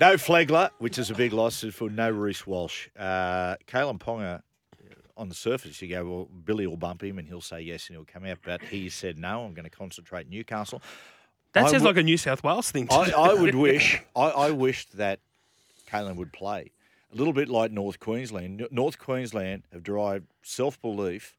No 0.00 0.14
Flegler, 0.14 0.70
which 0.78 0.96
is 0.96 1.10
a 1.10 1.14
big 1.14 1.34
loss 1.34 1.62
for 1.72 1.90
no 1.90 2.08
Reece 2.08 2.46
Walsh. 2.46 2.88
Uh, 2.98 3.56
Kalyn 3.66 3.98
Ponga, 3.98 4.40
on 5.16 5.28
the 5.28 5.34
surface, 5.34 5.80
you 5.82 5.88
go, 5.88 6.04
well, 6.04 6.28
Billy 6.44 6.66
will 6.66 6.76
bump 6.76 7.02
him 7.02 7.18
and 7.18 7.28
he'll 7.28 7.40
say 7.40 7.60
yes 7.60 7.88
and 7.88 7.96
he'll 7.96 8.04
come 8.04 8.24
out. 8.24 8.38
But 8.42 8.62
he 8.62 8.88
said, 8.88 9.18
no, 9.18 9.44
I'm 9.44 9.54
going 9.54 9.64
to 9.64 9.70
concentrate 9.70 10.28
Newcastle. 10.28 10.82
That 11.52 11.64
I 11.64 11.70
sounds 11.70 11.82
would- 11.82 11.88
like 11.90 11.96
a 11.98 12.02
New 12.02 12.16
South 12.16 12.42
Wales 12.42 12.70
thing. 12.70 12.86
To 12.88 12.94
I. 12.94 13.30
I 13.30 13.34
would 13.34 13.54
wish, 13.68 14.02
I, 14.16 14.28
I 14.28 14.50
wished 14.50 14.96
that 14.96 15.20
Kalyn 15.88 16.16
would 16.16 16.32
play. 16.32 16.70
A 17.12 17.16
little 17.16 17.34
bit 17.34 17.48
like 17.48 17.70
North 17.70 18.00
Queensland. 18.00 18.66
North 18.70 18.98
Queensland 18.98 19.64
have 19.72 19.82
derived 19.82 20.26
self 20.42 20.80
belief 20.80 21.36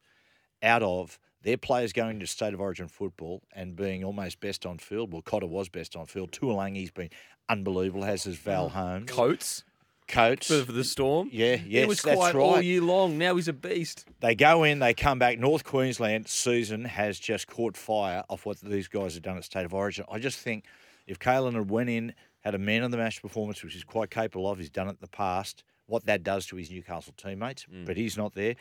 out 0.62 0.82
of 0.82 1.18
their 1.42 1.56
players 1.56 1.92
going 1.92 2.20
to 2.20 2.26
state 2.26 2.54
of 2.54 2.60
origin 2.60 2.88
football 2.88 3.42
and 3.52 3.74
being 3.76 4.04
almost 4.04 4.40
best 4.40 4.64
on 4.64 4.78
field. 4.78 5.12
Well, 5.12 5.22
Cotter 5.22 5.46
was 5.46 5.68
best 5.68 5.96
on 5.96 6.06
field. 6.06 6.30
Taulagi's 6.32 6.90
been 6.90 7.10
unbelievable, 7.48 8.04
as 8.04 8.24
has 8.24 8.36
Val 8.36 8.70
mm. 8.70 8.72
Holmes. 8.72 9.10
Coates. 9.10 9.64
Coates. 10.06 10.48
for, 10.48 10.64
for 10.64 10.72
the 10.72 10.84
Storm. 10.84 11.28
Yeah, 11.32 11.56
he 11.56 11.70
yes, 11.70 11.88
was 11.88 12.02
that's 12.02 12.16
quiet 12.16 12.36
all 12.36 12.54
right. 12.54 12.64
year 12.64 12.80
long. 12.80 13.18
Now 13.18 13.36
he's 13.36 13.48
a 13.48 13.52
beast. 13.52 14.06
They 14.20 14.34
go 14.34 14.64
in, 14.64 14.78
they 14.78 14.94
come 14.94 15.18
back. 15.18 15.38
North 15.38 15.64
Queensland 15.64 16.28
season 16.28 16.84
has 16.84 17.18
just 17.18 17.46
caught 17.46 17.76
fire 17.76 18.22
off 18.28 18.46
what 18.46 18.60
these 18.60 18.88
guys 18.88 19.14
have 19.14 19.22
done 19.22 19.36
at 19.36 19.44
State 19.44 19.64
of 19.64 19.74
Origin. 19.74 20.04
I 20.10 20.18
just 20.18 20.38
think 20.38 20.64
if 21.06 21.18
Kalyn 21.18 21.54
had 21.54 21.70
went 21.70 21.90
in, 21.90 22.14
had 22.40 22.54
a 22.54 22.58
man 22.58 22.82
of 22.82 22.90
the 22.90 22.96
match 22.96 23.22
performance, 23.22 23.62
which 23.62 23.72
he's 23.72 23.84
quite 23.84 24.10
capable 24.10 24.50
of, 24.50 24.58
he's 24.58 24.70
done 24.70 24.88
it 24.88 24.92
in 24.92 24.96
the 25.00 25.08
past, 25.08 25.64
what 25.86 26.04
that 26.06 26.22
does 26.22 26.46
to 26.46 26.56
his 26.56 26.70
Newcastle 26.70 27.14
teammates, 27.16 27.66
mm. 27.72 27.86
but 27.86 27.96
he's 27.96 28.16
not 28.16 28.34
there. 28.34 28.54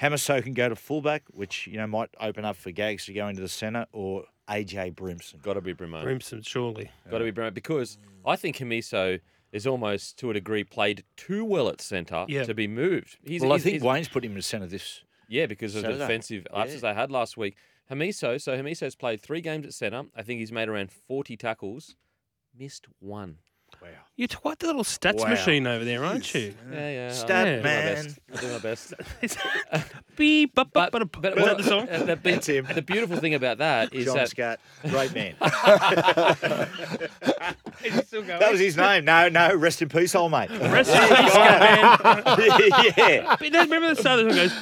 Hamiso 0.00 0.42
can 0.42 0.54
go 0.54 0.68
to 0.68 0.76
fullback, 0.76 1.22
which 1.30 1.66
you 1.66 1.76
know 1.76 1.86
might 1.86 2.10
open 2.20 2.44
up 2.44 2.56
for 2.56 2.70
Gags 2.70 3.06
to 3.06 3.12
go 3.12 3.28
into 3.28 3.40
the 3.40 3.48
centre, 3.48 3.86
or 3.92 4.24
AJ 4.48 4.94
Brimson. 4.94 5.40
Got 5.40 5.54
to 5.54 5.60
be 5.60 5.72
Brimson. 5.72 6.04
Brimson, 6.04 6.46
surely. 6.46 6.90
Got 7.10 7.18
to 7.18 7.24
be 7.24 7.32
Brimo 7.32 7.54
because 7.54 7.98
I 8.26 8.36
think 8.36 8.56
Hamiso 8.56 9.20
is 9.54 9.66
almost 9.66 10.18
to 10.18 10.30
a 10.30 10.34
degree 10.34 10.64
played 10.64 11.04
too 11.16 11.44
well 11.44 11.68
at 11.68 11.80
centre 11.80 12.24
Yeah. 12.28 12.44
to 12.44 12.54
be 12.54 12.66
moved. 12.68 13.16
He's, 13.24 13.40
well, 13.40 13.52
I 13.52 13.58
think 13.58 13.74
he's- 13.74 13.82
Wayne's 13.82 14.08
put 14.08 14.24
him 14.24 14.32
in 14.32 14.36
the 14.36 14.42
centre 14.42 14.66
this. 14.66 15.02
Yeah, 15.28 15.46
because 15.46 15.74
of 15.74 15.82
the 15.82 15.92
defensive 15.92 16.46
lapses 16.52 16.82
they 16.82 16.92
had 16.92 17.10
last 17.10 17.36
week. 17.38 17.56
Hamiso, 17.90 18.40
so 18.40 18.56
Hamiso's 18.56 18.94
played 18.94 19.20
three 19.22 19.40
games 19.40 19.64
at 19.66 19.72
centre. 19.74 20.04
I 20.14 20.22
think 20.22 20.40
he's 20.40 20.52
made 20.52 20.68
around 20.68 20.90
40 20.90 21.36
tackles, 21.36 21.96
missed 22.58 22.86
one. 22.98 23.38
Wow. 23.82 23.88
You're 24.16 24.28
quite 24.28 24.60
the 24.60 24.66
little 24.68 24.84
stats 24.84 25.18
Wow. 25.20 25.28
machine 25.30 25.66
over 25.66 25.84
there, 25.84 26.04
aren't 26.04 26.32
you? 26.34 26.54
Yeah, 26.72 26.90
yeah. 26.90 27.10
Stat 27.12 27.46
I'll 27.48 27.56
do 27.56 27.58
my 27.58 27.62
man. 27.64 28.04
best. 28.04 28.18
I'll 28.32 28.40
do 28.40 28.52
my 28.52 28.58
best. 28.58 28.94
Beep, 30.16 30.54
bup, 30.54 30.68
But, 30.72 30.92
bup, 30.92 31.10
but, 31.10 31.22
bup. 31.22 31.38
Is 31.38 31.44
that 31.44 31.56
the 31.56 31.62
song? 31.64 31.88
uh, 31.88 31.98
the, 32.04 32.16
That's 32.16 32.46
him. 32.46 32.66
the 32.72 32.82
beautiful 32.82 33.16
thing 33.16 33.34
about 33.34 33.58
that 33.58 33.92
is 33.92 34.04
John 34.04 34.16
that 34.16 34.28
Scott, 34.28 34.60
great 34.88 35.12
man. 35.14 35.34
Is 37.84 37.96
it 37.96 38.06
still 38.06 38.22
going? 38.22 38.40
that 38.40 38.50
was 38.50 38.60
his 38.60 38.76
name. 38.76 39.04
No, 39.04 39.28
no, 39.28 39.54
rest 39.54 39.82
in 39.82 39.88
peace, 39.88 40.14
old 40.14 40.32
mate. 40.32 40.50
Rest 40.74 40.90
in 40.90 41.00
peace, 41.00 41.34
man. 41.34 41.98
yeah. 42.96 43.36
But 43.38 43.52
then 43.52 43.70
Remember 43.70 43.94
the 43.94 44.00
start 44.00 44.20
of 44.20 44.26
the 44.26 44.34
song 44.34 44.48
goes. 44.48 44.52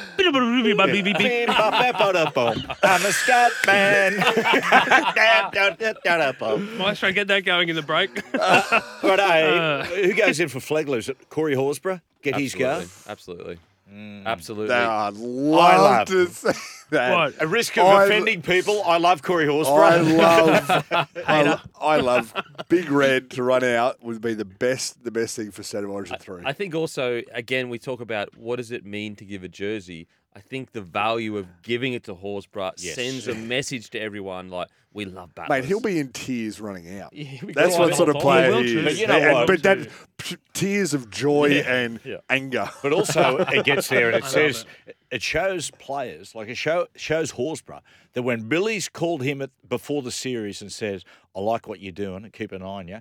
I'm 2.83 3.04
a 3.04 3.12
Scott 3.12 3.52
man. 3.66 4.16
Da, 4.16 5.50
da, 5.50 5.71
da, 5.71 5.92
da, 6.04 6.16
da, 6.16 6.33
bop. 6.33 6.59
Maestro, 6.61 7.12
get 7.12 7.28
that 7.28 7.45
going 7.45 7.69
in 7.69 7.76
the 7.76 7.83
break. 7.83 8.23
Uh, 8.35 8.81
right, 9.02 9.19
hey, 9.19 9.59
uh. 9.59 9.85
who 9.85 10.14
goes 10.14 10.40
in 10.40 10.49
for 10.49 10.59
Flegler? 10.59 10.99
Is 10.99 11.09
it 11.09 11.28
Corey 11.28 11.54
Horsburgh? 11.54 12.00
Get 12.23 12.37
his 12.37 12.54
go. 12.54 12.85
Absolutely. 13.09 13.59
Mm. 13.93 14.25
Absolutely. 14.27 14.69
Now, 14.75 14.91
I'd 14.91 15.15
I 15.15 15.19
love 15.19 15.81
love 15.83 16.07
to 16.09 16.27
say 16.29 16.53
that. 16.91 17.15
What? 17.15 17.39
At 17.41 17.49
risk 17.49 17.77
of 17.77 17.85
I- 17.87 18.05
offending 18.05 18.41
people, 18.43 18.83
I 18.85 18.97
love 18.99 19.23
Corey 19.23 19.45
I 19.45 19.49
Horsburgh. 19.49 20.17
love, 20.17 20.87
I, 21.27 21.45
uh, 21.45 21.59
I 21.81 21.97
love 21.99 22.33
Big 22.69 22.91
Red 22.91 23.31
to 23.33 23.43
run 23.43 23.63
out 23.65 24.03
would 24.03 24.21
be 24.21 24.35
the 24.35 24.45
best, 24.45 25.05
the 25.05 25.11
best 25.11 25.37
thing 25.37 25.51
for 25.51 25.63
State 25.63 25.85
of 25.85 25.91
Origin 25.91 26.17
three. 26.19 26.43
I 26.45 26.53
think 26.53 26.75
also, 26.75 27.23
again, 27.33 27.69
we 27.69 27.79
talk 27.79 28.01
about 28.01 28.37
what 28.37 28.57
does 28.57 28.71
it 28.71 28.85
mean 28.87 29.15
to 29.17 29.25
give 29.25 29.45
a 29.45 29.49
jersey. 29.49 30.07
I 30.35 30.41
think 30.41 30.73
the 30.73 30.81
value 30.81 31.37
of 31.37 31.47
giving 31.62 31.93
it 31.93 32.05
to 32.05 32.15
Horsburgh 32.15 32.73
Yes. 32.79 32.95
sends 32.95 33.29
a 33.29 33.35
message 33.35 33.91
to 33.91 34.01
everyone 34.01 34.49
like, 34.49 34.69
we 34.95 35.05
love 35.05 35.35
Batlers. 35.35 35.62
Mate, 35.62 35.65
he'll 35.67 35.81
be 35.81 35.99
in 35.99 36.09
tears 36.12 36.61
running 36.61 36.99
out. 37.01 37.12
Yeah, 37.15 37.39
we 37.43 37.53
what 37.55 37.95
sort 37.95 38.09
of 38.09 38.17
He 38.17 38.21
player 38.21 38.51
will 38.51 38.62
he 38.62 38.77
is. 38.79 38.85
But 38.85 38.97
you 38.99 39.07
know 39.07 39.39
And- 39.41 39.47
But 39.47 39.62
that 39.62 39.89
p- 40.19 40.37
tears 40.55 40.95
of 40.95 41.11
joy 41.11 41.62
and 41.67 42.01
Yeah. 42.05 42.19
anger. 42.31 42.69
But 42.83 42.93
also, 42.93 43.39
it 43.49 43.65
gets 43.65 43.89
there 43.89 44.09
and 44.11 44.23
it 44.23 44.29
says 44.29 44.65
it. 45.11 45.23
shows 45.23 45.71
players 45.73 46.35
like 46.35 46.49
it 46.49 46.57
show, 46.57 46.87
shows 46.97 47.33
Horsburgh 47.33 47.81
that 48.15 48.23
when 48.23 48.49
Billy's 48.49 48.89
called 48.89 49.23
him 49.23 49.41
at, 49.43 49.51
before 49.69 50.03
the 50.03 50.11
series 50.11 50.61
and 50.62 50.71
says, 50.73 51.05
"I 51.35 51.41
like 51.41 51.67
what 51.69 51.81
you're 51.81 51.93
doing 51.93 52.25
and 52.25 52.33
keep 52.33 52.53
an 52.53 52.61
eye 52.62 52.67
on 52.67 52.89
you," 52.89 53.01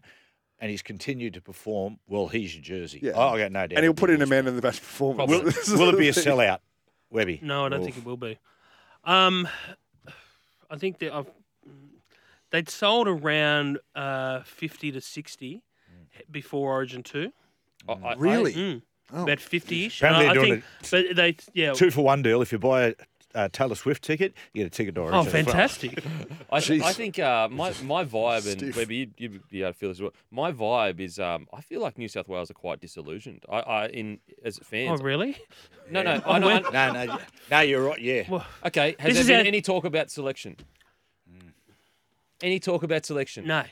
and 0.59 0.69
he's 0.71 0.81
continued 0.81 1.33
to 1.33 1.41
perform, 1.41 1.99
well, 2.07 2.27
he's 2.27 2.55
your 2.55 2.63
jersey. 2.63 2.99
Yeah. 3.03 3.13
Oh, 3.15 3.29
I 3.29 3.39
got 3.39 3.51
no 3.51 3.67
doubt. 3.67 3.77
And 3.77 3.83
he'll 3.83 3.93
put 3.93 4.09
in 4.09 4.21
a 4.21 4.25
man 4.27 4.47
in 4.47 4.55
the 4.55 4.61
best 4.61 4.79
performance. 4.79 5.29
Will, 5.29 5.77
will 5.77 5.89
it 5.93 5.97
be 5.97 6.07
a 6.09 6.13
thing. 6.13 6.23
sellout, 6.37 6.59
Webby? 7.11 7.39
No, 7.43 7.65
I 7.65 7.69
don't 7.69 7.83
think 7.83 7.97
it 7.97 8.05
will 8.05 8.17
be. 8.17 8.39
Um, 9.03 9.47
I 10.69 10.77
think 10.77 10.99
that 10.99 11.13
I've, 11.13 11.27
they'd 12.51 12.69
sold 12.69 13.07
around 13.07 13.79
uh, 13.95 14.41
50 14.43 14.91
to 14.93 15.01
60 15.01 15.61
before 16.31 16.71
Origin 16.71 17.03
2. 17.03 17.31
I- 17.87 17.91
I- 17.91 17.95
I- 18.11 18.15
Really? 18.15 18.53
Mm. 18.53 18.81
Oh. 19.13 19.23
About 19.23 19.39
50 19.41 19.85
ish. 19.85 19.99
Apparently 20.01 20.25
they're 20.25 20.33
doing 20.35 20.61
think, 20.81 21.07
but 21.09 21.15
they, 21.17 21.35
yeah. 21.53 21.73
Two 21.73 21.91
for 21.91 22.01
one 22.05 22.21
deal. 22.21 22.41
If 22.41 22.53
you 22.53 22.59
buy 22.59 22.83
a 22.83 22.93
uh, 23.35 23.49
Taylor 23.51 23.75
Swift 23.75 24.03
ticket, 24.03 24.33
you 24.53 24.63
get 24.63 24.67
a 24.67 24.75
ticket 24.75 24.95
to 24.95 25.01
Origin. 25.01 25.19
Oh, 25.19 25.23
fantastic. 25.23 26.03
I, 26.51 26.59
th- 26.59 26.81
I 26.81 26.93
think 26.93 27.19
uh, 27.19 27.47
my 27.49 27.73
my 27.83 28.03
vibe 28.05 28.45
and 28.51 28.59
Stiff. 28.59 28.75
maybe 28.77 28.95
you 28.97 29.07
you 29.17 29.39
be 29.49 29.61
able 29.61 29.73
to 29.73 29.77
feel 29.77 29.89
this 29.89 29.97
as 29.97 30.01
well. 30.01 30.13
My 30.31 30.51
vibe 30.51 30.99
is 30.99 31.19
um, 31.19 31.47
I 31.53 31.61
feel 31.61 31.81
like 31.81 31.97
New 31.97 32.07
South 32.07 32.27
Wales 32.27 32.49
are 32.51 32.55
quite 32.55 32.79
disillusioned. 32.81 33.43
I, 33.49 33.59
I 33.59 33.87
in 33.87 34.19
as 34.43 34.59
fans. 34.63 34.99
oh, 34.99 35.03
really? 35.03 35.37
no, 35.89 36.01
no, 36.03 36.21
Oh, 36.25 36.31
I 36.33 36.39
know. 36.39 36.47
when- 36.47 36.63
No, 36.73 36.91
no, 37.05 37.17
no, 37.49 37.59
you're 37.61 37.83
right. 37.83 37.99
Yeah. 38.01 38.23
Well, 38.29 38.45
okay, 38.65 38.95
has 38.99 39.07
This 39.09 39.13
there 39.15 39.21
is 39.21 39.27
been 39.27 39.39
our- 39.41 39.45
any 39.47 39.61
talk 39.61 39.85
about 39.85 40.09
selection? 40.11 40.57
Any 42.41 42.59
talk 42.59 42.81
about 42.83 43.05
selection? 43.05 43.45
no. 43.45 43.63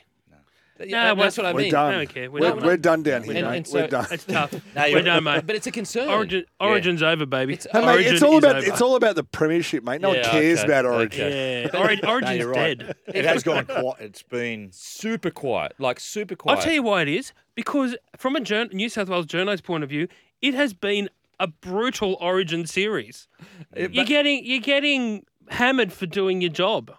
Th- 0.80 0.90
No, 0.90 0.96
yeah, 0.96 1.12
well, 1.12 1.24
that's 1.24 1.36
what 1.36 1.46
I 1.46 1.52
We're 1.52 1.60
mean. 1.60 1.70
done. 1.72 1.94
I 1.94 1.96
don't 1.98 2.08
care. 2.14 2.30
We're 2.30 2.40
We're, 2.40 2.48
done. 2.54 2.64
we're 2.64 2.76
done 2.78 3.02
down 3.02 3.22
here, 3.24 3.36
And- 3.36 3.46
mate. 3.48 3.56
and 3.58 3.66
so- 3.66 3.80
we're 3.80 3.86
done. 3.88 4.06
It's 4.10 4.24
tough. 4.24 4.52
No, 4.52 4.60
We're 4.76 4.86
you're- 4.88 5.02
done, 5.02 5.24
mate. 5.24 5.46
But 5.46 5.56
it's 5.56 5.66
a 5.66 5.70
concern. 5.70 6.08
Origin, 6.08 6.44
Yeah. 6.60 6.66
Origin's 6.66 7.02
over, 7.02 7.26
baby. 7.26 7.52
It's- 7.54 7.66
Hey, 7.70 7.80
mate, 7.84 7.92
Origin 7.92 8.14
it's 8.14 8.22
all 8.22 8.32
is 8.32 8.44
about 8.44 8.56
over. 8.56 8.66
it's 8.66 8.80
all 8.80 8.96
about 8.96 9.14
the 9.16 9.24
premiership, 9.24 9.84
mate. 9.84 10.00
No 10.00 10.12
Yeah, 10.14 10.22
one 10.22 10.30
cares 10.30 10.58
okay, 10.60 10.66
about 10.66 10.86
Origin. 10.86 11.26
okay. 11.26 11.68
Yeah, 11.72 11.80
Ori- 11.80 11.96
No, 12.02 12.08
Origin's 12.10 12.38
you're 12.38 12.48
right. 12.48 12.78
dead. 12.78 12.94
It 13.14 13.24
has 13.26 13.42
gone 13.42 13.66
quiet. 13.66 13.96
It's 14.00 14.22
been. 14.22 14.70
super 14.72 15.30
quiet, 15.30 15.72
like 15.78 16.00
super 16.00 16.34
quiet. 16.34 16.56
I'll 16.58 16.64
tell 16.64 16.72
you 16.72 16.82
why 16.82 17.02
it 17.02 17.08
is. 17.08 17.32
Because 17.54 17.96
from 18.16 18.36
a 18.36 18.40
jour- 18.40 18.68
New 18.72 18.88
South 18.88 19.08
Wales 19.10 19.26
journalist's 19.26 19.66
point 19.66 19.84
of 19.84 19.90
view, 19.90 20.08
it 20.40 20.54
has 20.54 20.72
been 20.72 21.10
a 21.38 21.46
brutal 21.46 22.16
Origin 22.20 22.66
series. 22.66 23.28
you're 23.76 24.04
getting 24.06 24.44
you're 24.44 24.60
getting 24.60 25.24
hammered 25.48 25.92
for 25.92 26.06
doing 26.06 26.40
your 26.40 26.50
job. 26.50 26.94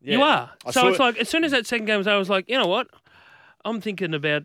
You 0.00 0.22
are. 0.22 0.50
I 0.64 0.70
so 0.70 0.80
saw 0.82 0.88
it's 0.88 0.96
it- 0.98 1.02
like 1.02 1.18
as 1.18 1.28
soon 1.28 1.44
as 1.44 1.50
that 1.52 1.66
second 1.66 1.86
game 1.86 1.98
was 1.98 2.06
over, 2.06 2.16
I 2.16 2.18
was 2.18 2.30
like, 2.30 2.48
you 2.48 2.56
know 2.56 2.66
what? 2.68 2.88
I'm 3.64 3.80
thinking 3.80 4.14
about 4.14 4.44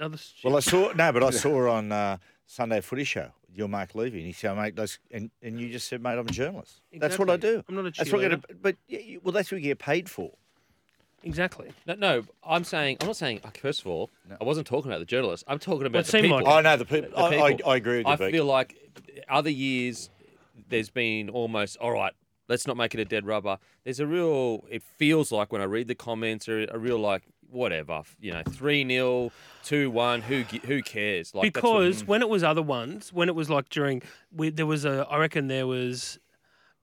other 0.00 0.16
shit. 0.16 0.44
Well, 0.44 0.56
I 0.56 0.60
saw 0.60 0.92
no, 0.92 1.12
but 1.12 1.22
I 1.22 1.30
saw 1.30 1.56
her 1.56 1.68
on 1.68 1.92
uh, 1.92 2.16
Sunday 2.46 2.80
Footy 2.80 3.04
Show. 3.04 3.30
Your 3.54 3.68
Mark 3.68 3.94
Levy, 3.94 4.16
and 4.18 4.26
he 4.26 4.32
said, 4.32 4.56
"Mate, 4.56 4.74
those," 4.76 4.98
and, 5.10 5.30
and 5.42 5.60
you 5.60 5.68
just 5.68 5.86
said, 5.86 6.02
"Mate, 6.02 6.12
I'm 6.18 6.26
a 6.26 6.30
journalist. 6.30 6.80
That's 6.94 7.18
what 7.18 7.28
I 7.28 7.34
Exactly. 7.34 7.58
do. 7.58 7.64
I'm 7.68 7.74
not 7.74 7.86
a 7.86 7.90
That's 7.96 8.10
what 8.10 8.24
I 8.24 8.28
get. 8.28 8.62
But 8.62 8.76
yeah, 8.88 8.98
you- 9.00 9.20
well, 9.22 9.32
that's 9.32 9.52
what 9.52 9.58
you 9.60 9.64
get 9.68 9.78
paid 9.78 10.08
for. 10.08 10.30
exactly. 11.22 11.70
No, 11.86 11.94
no, 11.94 12.22
I'm 12.44 12.64
saying 12.64 12.96
I'm 13.02 13.08
not 13.08 13.16
saying. 13.16 13.40
uh, 13.44 13.50
First 13.60 13.82
of 13.82 13.88
all, 13.88 14.10
I 14.40 14.44
wasn't 14.44 14.66
talking 14.66 14.90
about 14.90 15.00
the 15.00 15.04
journalists. 15.06 15.44
I'm 15.46 15.58
talking 15.58 15.86
about 15.86 16.00
it 16.00 16.06
the 16.06 16.10
seemed 16.12 16.22
people. 16.24 16.38
like 16.38 16.46
I 16.46 16.60
know 16.62 16.76
the 16.78 16.84
people. 16.86 17.10
The 17.10 17.16
I, 17.18 17.26
I, 17.44 17.52
people. 17.54 17.70
I 17.70 17.76
agree 17.76 17.98
with 17.98 18.06
you. 18.06 18.12
I 18.12 18.16
Beak. 18.16 18.30
feel 18.32 18.44
like 18.46 18.76
other 19.28 19.50
years 19.50 20.08
there's 20.70 20.88
been 20.90 21.28
almost 21.28 21.76
all 21.76 21.92
right. 21.92 22.14
Let's 22.52 22.66
not 22.66 22.76
make 22.76 22.92
it 22.92 23.00
a 23.00 23.06
dead 23.06 23.24
rubber. 23.24 23.56
There's 23.84 23.98
a 23.98 24.06
real. 24.06 24.66
It 24.68 24.82
feels 24.82 25.32
like 25.32 25.50
when 25.52 25.62
I 25.62 25.64
read 25.64 25.88
the 25.88 25.94
comments, 25.94 26.50
are 26.50 26.66
a 26.70 26.78
real 26.78 26.98
like 26.98 27.22
whatever. 27.48 28.02
You 28.20 28.32
know, 28.32 28.42
three 28.46 28.86
0 28.86 29.32
two 29.64 29.90
one. 29.90 30.20
Who 30.20 30.42
who 30.42 30.82
cares? 30.82 31.34
Like 31.34 31.54
that's 31.54 31.64
what- 31.64 31.78
because 31.80 32.04
when 32.04 32.20
it 32.20 32.28
was 32.28 32.44
other 32.44 32.60
ones, 32.60 33.10
when 33.10 33.30
it 33.30 33.34
was 33.34 33.48
like 33.48 33.70
during, 33.70 34.02
we, 34.30 34.50
there 34.50 34.66
was 34.66 34.84
a, 34.84 35.06
I 35.10 35.16
reckon 35.16 35.48
there 35.48 35.66
was 35.66 36.18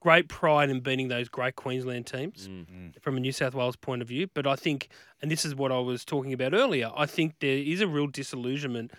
great 0.00 0.28
pride 0.28 0.70
in 0.70 0.80
beating 0.80 1.06
those 1.06 1.28
great 1.28 1.54
Queensland 1.54 2.06
teams 2.06 2.48
mm. 2.48 2.66
Mm. 2.66 3.00
from 3.00 3.16
a 3.16 3.20
New 3.20 3.30
South 3.30 3.54
Wales 3.54 3.76
point 3.76 4.02
of 4.02 4.08
view. 4.08 4.26
But 4.34 4.48
I 4.48 4.56
think, 4.56 4.88
and 5.22 5.30
this 5.30 5.44
is 5.44 5.54
what 5.54 5.70
I 5.70 5.78
was 5.78 6.04
talking 6.04 6.32
about 6.32 6.52
earlier, 6.52 6.90
I 6.96 7.06
think 7.06 7.36
there 7.38 7.58
is 7.58 7.80
a 7.80 7.86
real 7.86 8.08
disillusionment, 8.08 8.90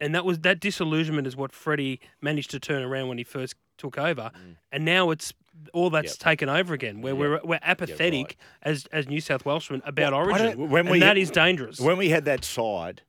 and 0.00 0.14
that 0.14 0.26
was 0.26 0.40
that 0.40 0.60
disillusionment 0.60 1.26
is 1.26 1.34
what 1.34 1.52
Freddie 1.52 1.98
managed 2.20 2.50
to 2.50 2.60
turn 2.60 2.82
around 2.82 3.08
when 3.08 3.16
he 3.16 3.24
first 3.24 3.54
took 3.78 3.96
over, 3.96 4.32
mm. 4.36 4.56
and 4.70 4.84
now 4.84 5.08
it's. 5.10 5.32
All 5.72 5.90
that's 5.90 6.12
Yep. 6.12 6.18
taken 6.18 6.48
over 6.48 6.74
again, 6.74 7.02
where 7.02 7.14
we're 7.14 7.40
we're 7.44 7.58
apathetic 7.62 8.36
as 8.62 8.86
as 8.92 9.08
New 9.08 9.20
South 9.20 9.44
Welshmen 9.44 9.82
about 9.84 10.12
Well, 10.12 10.22
Origin, 10.26 10.46
don't- 10.58 10.70
when 10.70 10.86
and 10.86 10.90
we- 10.90 11.00
that 11.00 11.16
is 11.18 11.30
dangerous. 11.30 11.78
when 11.80 11.96
we 11.96 12.08
had 12.10 12.24
that 12.24 12.44
side 12.44 13.02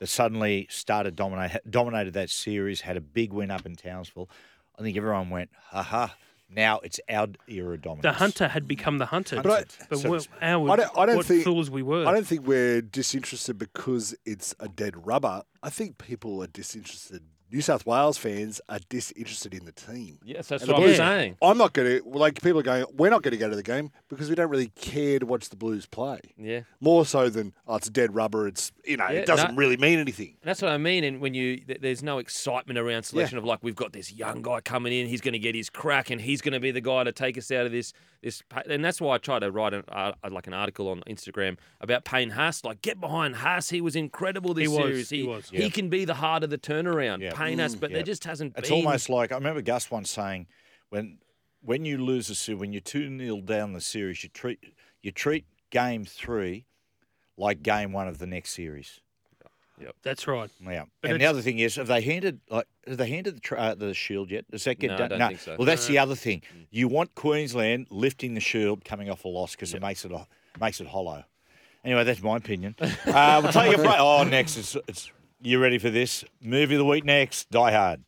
that 0.00 0.08
suddenly 0.08 0.66
started 0.70 1.16
dominate 1.16 1.58
dominated 1.68 2.14
that 2.14 2.30
series, 2.30 2.82
had 2.82 2.96
a 2.96 3.00
big 3.00 3.32
win 3.32 3.50
up 3.50 3.64
in 3.66 3.74
Townsville. 3.76 4.28
I 4.78 4.82
think 4.82 4.96
everyone 4.96 5.30
went, 5.30 5.50
"Ha 5.70 5.82
ha!" 5.82 6.16
Now 6.50 6.78
it's 6.80 7.00
our 7.08 7.28
era 7.48 7.74
of 7.74 7.82
dominance. 7.82 8.02
the 8.02 8.12
hunter 8.12 8.48
had 8.48 8.68
become 8.68 8.98
the 8.98 9.06
hunter, 9.06 9.40
But 9.42 9.50
I- 9.80 9.86
but 9.88 9.98
so 9.98 10.14
our, 10.42 10.70
I 10.70 10.76
don't- 10.76 10.98
I 10.98 11.06
don't 11.06 11.16
what 11.16 11.26
think- 11.26 11.42
fools 11.42 11.70
we 11.70 11.82
were. 11.82 12.06
I 12.06 12.12
don't 12.12 12.26
think 12.26 12.46
we're 12.46 12.82
disinterested 12.82 13.58
because 13.58 14.14
it's 14.26 14.54
a 14.60 14.68
dead 14.68 15.06
rubber. 15.06 15.42
I 15.62 15.70
think 15.70 15.98
people 15.98 16.42
are 16.42 16.46
disinterested. 16.46 17.22
New 17.54 17.60
South 17.60 17.86
Wales 17.86 18.18
fans 18.18 18.60
are 18.68 18.80
disinterested 18.88 19.54
in 19.54 19.64
the 19.64 19.70
team. 19.70 20.18
yes, 20.24 20.48
that's 20.48 20.64
And 20.64 20.72
what 20.72 20.78
I'm 20.78 20.82
Blues- 20.86 20.96
saying. 20.96 21.36
I'm 21.40 21.56
not 21.56 21.72
going 21.72 22.00
to 22.02 22.08
like 22.08 22.42
people 22.42 22.58
are 22.58 22.64
going. 22.64 22.84
We're 22.96 23.10
not 23.10 23.22
going 23.22 23.30
to 23.30 23.38
go 23.38 23.48
to 23.48 23.54
the 23.54 23.62
game 23.62 23.92
because 24.08 24.28
we 24.28 24.34
don't 24.34 24.50
really 24.50 24.70
care 24.74 25.20
to 25.20 25.24
watch 25.26 25.50
the 25.50 25.56
Blues 25.56 25.86
play. 25.86 26.18
Yeah. 26.36 26.62
More 26.80 27.06
so 27.06 27.28
than 27.30 27.52
oh, 27.68 27.76
it's 27.76 27.88
dead 27.88 28.12
rubber. 28.12 28.48
It's 28.48 28.72
you 28.84 28.96
know 28.96 29.06
Yeah, 29.08 29.20
it 29.20 29.26
doesn't 29.26 29.52
no. 29.52 29.56
really 29.56 29.76
mean 29.76 30.00
anything. 30.00 30.34
That's 30.42 30.60
what 30.62 30.72
I 30.72 30.78
mean. 30.78 31.04
And 31.04 31.20
when 31.20 31.32
you, 31.34 31.58
th- 31.58 31.78
there's 31.80 32.02
no 32.02 32.18
excitement 32.18 32.76
around 32.76 33.04
selection 33.04 33.38
of 33.38 33.44
like 33.44 33.60
we've 33.62 33.76
got 33.76 33.92
this 33.92 34.12
young 34.12 34.42
guy 34.42 34.60
coming 34.60 34.92
in, 34.92 35.06
he's 35.06 35.20
going 35.20 35.34
to 35.34 35.38
get 35.38 35.54
his 35.54 35.70
crack, 35.70 36.10
and 36.10 36.20
he's 36.20 36.40
going 36.42 36.54
to 36.54 36.60
be 36.60 36.72
the 36.72 36.80
guy 36.80 37.04
to 37.04 37.12
take 37.12 37.38
us 37.38 37.52
out 37.52 37.66
of 37.66 37.70
this. 37.72 37.92
This, 38.24 38.42
and 38.68 38.82
that's 38.84 39.00
why 39.02 39.14
I 39.14 39.18
try 39.18 39.38
to 39.38 39.50
write 39.52 39.74
an, 39.74 39.84
uh, 39.88 40.12
like 40.30 40.46
an 40.46 40.54
article 40.54 40.88
on 40.88 41.02
Instagram 41.06 41.58
about 41.80 42.04
Payne 42.06 42.30
Haas. 42.30 42.64
Like, 42.64 42.80
get 42.80 42.98
behind 42.98 43.36
Haas. 43.36 43.68
He 43.68 43.80
was 43.82 43.94
incredible 43.94 44.54
this 44.54 44.62
He 44.62 44.68
was, 44.68 44.76
series. 44.86 45.10
he 45.10 45.22
was. 45.24 45.50
He 45.50 45.62
Yeah. 45.64 45.68
can 45.68 45.90
be 45.90 46.06
the 46.06 46.14
heart 46.14 46.42
of 46.42 46.48
the 46.50 46.56
turnaround. 46.58 47.20
Yeah. 47.20 47.34
Payne 47.34 47.58
Haas, 47.58 47.74
but 47.74 47.90
yeah. 47.90 47.96
there 47.98 48.02
just 48.02 48.24
hasn't 48.24 48.54
It's 48.56 48.70
been. 48.70 48.78
almost 48.84 49.10
like 49.10 49.30
I 49.30 49.34
remember 49.34 49.60
Gus 49.60 49.90
once 49.90 50.10
saying, 50.10 50.46
when 50.88 51.18
when 51.60 51.84
you 51.84 51.96
lose 51.98 52.28
a 52.30 52.34
series, 52.34 52.60
when 52.60 52.72
you're 52.72 52.80
two 52.80 53.14
0 53.18 53.40
down 53.42 53.72
the 53.74 53.80
series, 53.80 54.22
you 54.22 54.30
treat 54.30 54.58
you 55.02 55.10
treat 55.12 55.44
game 55.70 56.04
three 56.06 56.64
like 57.36 57.62
game 57.62 57.92
one 57.92 58.08
of 58.08 58.18
the 58.18 58.26
next 58.26 58.52
series. 58.54 59.00
That's 60.02 60.26
right. 60.26 60.50
Yeah, 60.62 60.84
But 61.00 61.12
and 61.12 61.20
the 61.20 61.26
other 61.26 61.40
thing 61.42 61.58
is, 61.58 61.76
have 61.76 61.86
they 61.86 62.00
handed 62.00 62.40
like 62.50 62.66
have 62.86 62.96
they 62.98 63.08
handed 63.08 63.36
the 63.36 63.40
tr- 63.40 63.56
uh, 63.56 63.74
the 63.74 63.94
shield 63.94 64.30
yet? 64.30 64.50
Does 64.50 64.64
that 64.64 64.78
get 64.78 64.88
No, 64.88 64.94
I 64.94 64.98
done? 64.98 65.08
don't 65.18 65.28
think 65.28 65.40
so. 65.40 65.56
Well, 65.58 65.66
that's 65.66 65.86
the 65.86 65.98
other 65.98 66.14
thing. 66.14 66.42
You 66.70 66.88
want 66.88 67.14
Queensland 67.14 67.86
lifting 67.90 68.34
the 68.34 68.40
shield 68.40 68.84
coming 68.84 69.10
off 69.10 69.24
a 69.24 69.28
loss 69.28 69.52
because 69.52 69.72
it 69.74 69.80
makes 69.82 70.04
it 70.04 70.12
a, 70.12 70.26
makes 70.60 70.80
it 70.80 70.86
hollow. 70.86 71.24
Anyway, 71.84 72.04
that's 72.04 72.22
my 72.22 72.36
opinion. 72.36 72.74
uh, 72.80 73.40
we'll 73.42 73.52
take 73.52 73.74
a 73.76 73.78
break. 73.82 73.96
Oh, 73.98 74.24
next 74.24 74.56
it's, 74.56 74.76
it's 74.88 75.10
you 75.42 75.58
ready 75.60 75.78
for 75.78 75.90
this 75.90 76.24
movie 76.40 76.74
of 76.74 76.78
the 76.78 76.84
week? 76.84 77.04
Next, 77.04 77.50
Die 77.50 77.72
Hard. 77.72 78.02